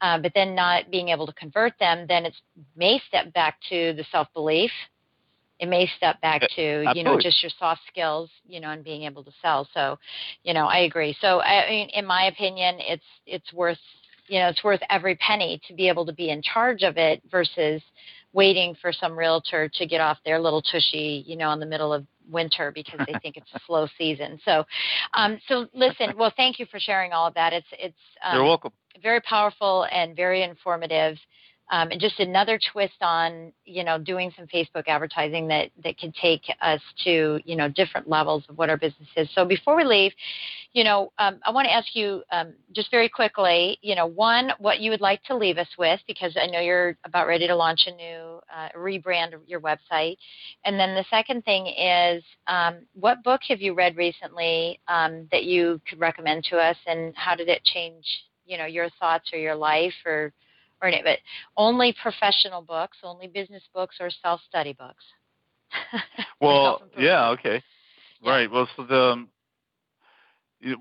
[0.00, 2.34] uh, but then not being able to convert them, then it
[2.76, 4.70] may step back to the self belief.
[5.62, 9.04] It may step back to you know just your soft skills, you know, and being
[9.04, 9.68] able to sell.
[9.72, 9.96] So,
[10.42, 11.16] you know, I agree.
[11.20, 13.78] So, I mean, in my opinion, it's it's worth
[14.26, 17.22] you know it's worth every penny to be able to be in charge of it
[17.30, 17.80] versus
[18.32, 21.92] waiting for some realtor to get off their little tushy, you know, in the middle
[21.92, 24.40] of winter because they think it's a slow season.
[24.44, 24.64] So,
[25.14, 26.14] um, so listen.
[26.18, 27.52] Well, thank you for sharing all of that.
[27.52, 27.94] It's it's
[28.28, 28.72] um, you're welcome.
[29.00, 31.16] very powerful and very informative.
[31.72, 36.12] Um, and just another twist on, you know, doing some Facebook advertising that, that can
[36.20, 39.26] take us to, you know, different levels of what our business is.
[39.34, 40.12] So before we leave,
[40.74, 44.52] you know, um, I want to ask you um, just very quickly, you know, one,
[44.58, 47.56] what you would like to leave us with, because I know you're about ready to
[47.56, 50.18] launch a new uh, rebrand your website.
[50.66, 55.44] And then the second thing is, um, what book have you read recently um, that
[55.44, 58.04] you could recommend to us, and how did it change,
[58.44, 60.34] you know, your thoughts or your life, or,
[60.82, 61.18] or any, but
[61.56, 65.04] only professional books, only business books, or self-study books.
[66.40, 67.62] Well, yeah, okay.
[68.20, 68.30] Yeah.
[68.30, 68.50] Right.
[68.50, 69.28] Well, so the um,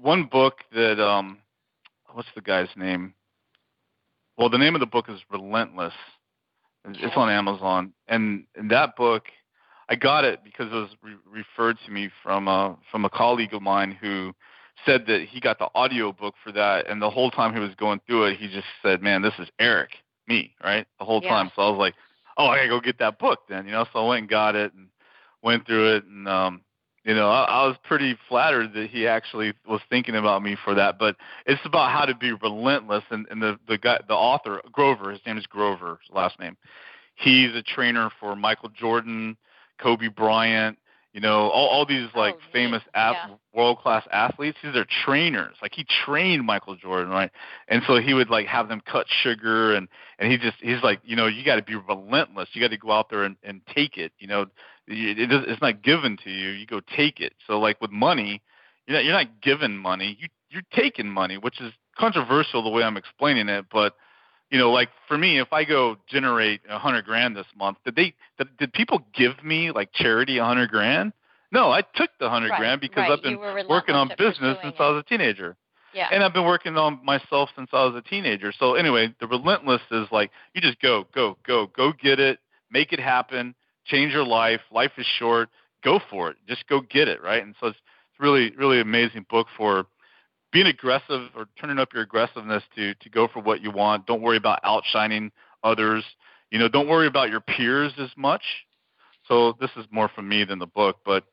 [0.01, 1.37] one book that um,
[2.13, 3.13] what's the guy's name?
[4.37, 5.93] Well, the name of the book is Relentless.
[6.89, 9.25] It's it's on Amazon, and in that book,
[9.87, 13.53] I got it because it was re- referred to me from a from a colleague
[13.53, 14.33] of mine who
[14.85, 17.73] said that he got the audio book for that, and the whole time he was
[17.75, 19.91] going through it, he just said, "Man, this is Eric,
[20.27, 21.29] me, right?" The whole Yeah.
[21.29, 21.51] time.
[21.55, 21.95] So I was like,
[22.37, 23.85] "Oh, I gotta go get that book then," you know.
[23.91, 24.89] So I went and got it and
[25.41, 26.61] went through it, and um,
[27.03, 30.75] you know, I, I was pretty flattered that he actually was thinking about me for
[30.75, 30.99] that.
[30.99, 31.15] But
[31.45, 35.21] it's about how to be relentless, and, and the the guy, the author Grover, his
[35.25, 36.57] name is Grover, his last name.
[37.15, 39.37] He's a trainer for Michael Jordan,
[39.79, 40.77] Kobe Bryant,
[41.13, 43.35] you know, all, all these oh, like Oh, famous ath- Yeah.
[43.53, 44.57] world class athletes.
[44.63, 45.55] These are trainers.
[45.61, 47.31] Like he trained Michael Jordan, right?
[47.67, 49.87] And so he would like have them cut sugar, and
[50.19, 52.49] and he just he's like, you know, you got to be relentless.
[52.53, 54.11] You got to go out there and and take it.
[54.19, 54.41] You know,
[54.87, 56.49] it, it it's not given to you.
[56.49, 57.33] You go take it.
[57.47, 58.41] So like with money,
[58.87, 60.17] you're not, you're not given money.
[60.19, 63.95] You you're taking money, which is controversial the way I'm explaining it, but
[64.51, 67.95] you know, like for me, if I go generate a hundred grand this month, did
[67.95, 71.13] they did, did people give me like charity a hundred grand?
[71.51, 73.11] No, I took the hundred Right, grand because right.
[73.11, 75.57] I've been working on business since I was a teenager.
[75.93, 76.07] Yeah.
[76.11, 78.53] And I've been working on myself since I was a teenager.
[78.57, 82.39] So anyway, the relentless is like you just go, go, go, go get it,
[82.71, 84.61] make it happen, change your life.
[84.71, 85.49] Life is short.
[85.83, 86.37] Go for it.
[86.47, 87.43] Just go get it, right?
[87.43, 87.77] And so it's
[88.11, 89.85] it's really, really amazing book for
[90.51, 94.05] being aggressive or turning up your aggressiveness to to go for what you want.
[94.05, 95.31] Don't worry about outshining
[95.63, 96.03] others.
[96.49, 98.43] You know, don't worry about your peers as much.
[99.27, 101.23] So this is more from me than the book, but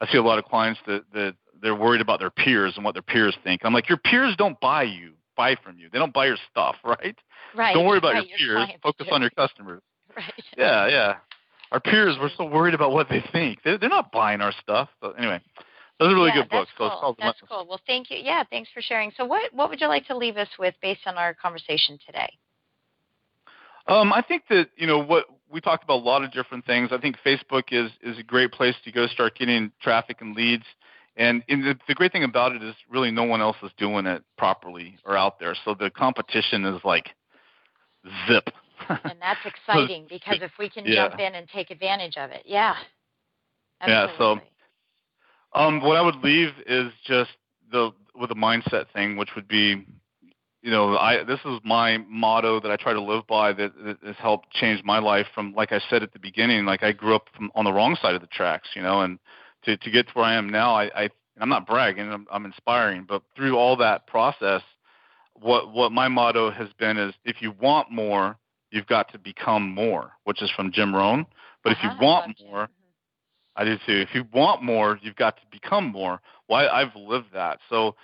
[0.00, 2.94] I see a lot of clients that that they're worried about their peers and what
[2.94, 3.62] their peers think.
[3.64, 5.88] I'm like, your peers don't buy you, buy from you.
[5.92, 7.16] They don't buy your stuff, right?
[7.54, 7.74] right.
[7.74, 8.56] don't worry about right, your peers.
[8.56, 9.82] clients Focus on your customers.
[10.16, 10.32] Right.
[10.56, 11.14] Yeah, yeah.
[11.72, 13.58] Our peers, we're so worried about what they think.
[13.64, 14.88] They're, they're not buying our stuff.
[15.00, 15.40] So anyway,
[15.98, 16.70] those are really yeah, good books.
[16.78, 17.16] That's So it's cool.
[17.18, 17.66] That's cool.
[17.68, 18.18] Well, thank you.
[18.18, 19.12] Yeah, thanks for sharing.
[19.16, 22.28] So, what what would you like to leave us with based on our conversation today?
[23.86, 26.90] Um, I think that you know what we talked about a lot of different things.
[26.92, 30.64] I think Facebook is is a great place to go start getting traffic and leads.
[31.16, 34.24] And, the, the great thing about it is really no one else is doing it
[34.36, 35.54] properly or out there.
[35.64, 37.10] So the competition is like
[38.26, 38.50] zip.
[38.88, 41.08] And that's exciting because if we can Yeah.
[41.08, 42.74] jump in and take advantage of it, yeah.
[43.80, 44.12] Absolutely.
[44.12, 44.40] Yeah, so-.
[45.54, 47.30] Um, what I would leave is just
[47.70, 49.84] the with the mindset thing, which would be,
[50.62, 53.98] you know, I this is my motto that I try to live by that, that
[54.04, 57.14] has helped change my life from like I said at the beginning, like I grew
[57.14, 59.18] up from on the wrong side of the tracks, you know, and
[59.64, 62.44] to to get to where I am now, I, I I'm not bragging, I'm, I'm
[62.44, 64.62] inspiring, but through all that process,
[65.34, 68.36] what what my motto has been is if you want more,
[68.70, 71.26] you've got to become more, which is from Jim Rohn.
[71.62, 72.46] But if you want love you.
[72.46, 72.68] more,
[73.56, 74.00] I do too.
[74.00, 76.20] If you want more, you've got to become more.
[76.48, 77.58] Well, I, I've lived that.
[77.70, 77.94] So,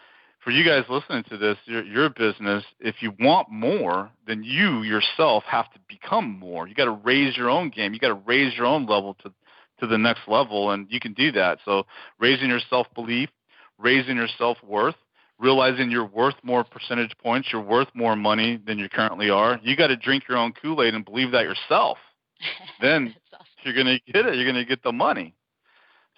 [0.44, 4.82] for you guys listening to this, your, your business, if you want more, then you
[4.82, 6.66] yourself have to become more.
[6.66, 7.92] You got to raise your own game.
[7.92, 9.32] You got to raise your own level to
[9.80, 11.58] to the next level, and you can do that.
[11.64, 11.84] So,
[12.18, 13.30] raising your self belief,
[13.78, 14.94] raising your self worth,
[15.38, 19.58] realizing you're worth more percentage points, you're worth more money than you currently are.
[19.62, 21.98] You got to drink your own Kool Aid and believe that yourself.
[22.80, 23.46] Then awesome.
[23.64, 24.36] you're gonna get it.
[24.36, 25.34] You're gonna get the money.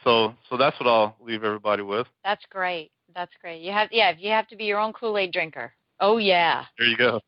[0.05, 2.07] So so that's what I'll leave everybody with.
[2.25, 2.91] That's great.
[3.15, 3.63] That's great.
[3.63, 5.73] You have yeah, you have to be your own Kool-Aid drinker.
[6.01, 6.65] Oh yeah.
[6.79, 7.21] There you go.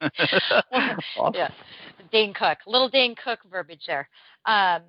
[1.16, 1.34] awesome.
[1.34, 1.50] Yeah,
[2.12, 4.08] Dane Cook, little Dane Cook verbiage there.
[4.46, 4.82] Um,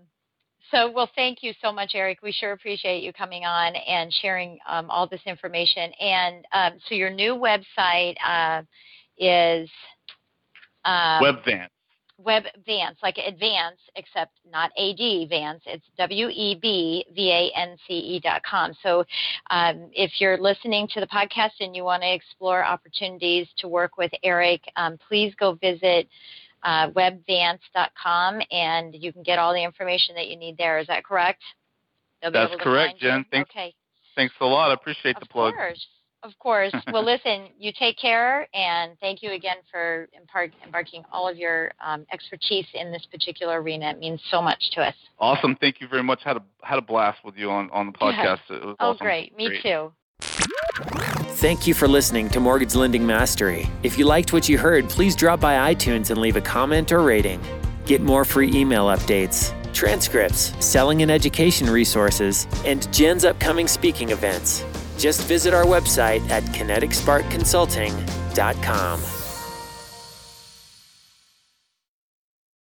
[0.72, 2.20] so, well, thank you so much, Eric.
[2.22, 5.92] We sure appreciate you coming on and sharing um, all this information.
[6.00, 8.64] And um, so, your new website uh,
[9.18, 9.70] is
[10.84, 11.22] um,
[12.24, 12.48] WebVance.
[12.68, 15.62] WebVance, like advance, except not AD Vance.
[15.66, 18.74] It's W E B V A N C E dot com.
[18.84, 19.04] So
[19.50, 23.98] um, if you're listening to the podcast and you want to explore opportunities to work
[23.98, 26.08] with Eric, um, please go visit
[26.64, 30.80] uh, webvance.com and you can get all the information that you need there.
[30.80, 31.42] Is that correct?
[32.22, 33.26] That's correct, Jen.
[33.32, 33.74] Thanks, okay.
[34.16, 34.72] Thanks a lot.
[34.72, 35.54] I appreciate of the plug.
[35.54, 35.86] Course.
[36.24, 36.74] Of course.
[36.92, 41.72] well, listen, you take care, and thank you again for impart- embarking all of your
[41.86, 43.92] um, expertise in this particular arena.
[43.92, 44.96] It means so much to us.
[45.20, 45.56] Awesome.
[45.56, 46.24] Thank you very much.
[46.24, 48.40] Had a had a blast with you on, on the podcast.
[48.50, 49.06] oh, awesome.
[49.06, 49.36] great.
[49.38, 49.64] Me great.
[49.64, 49.92] too.
[51.38, 53.70] Thank you for listening to Mortgage Lending Mastery.
[53.84, 57.02] If you liked what you heard, please drop by iTunes and leave a comment or
[57.02, 57.40] rating.
[57.86, 64.64] Get more free email updates, transcripts, selling and education resources, and Jen's upcoming speaking events.
[64.98, 69.17] Just visit our website at kineticsparkconsulting.com.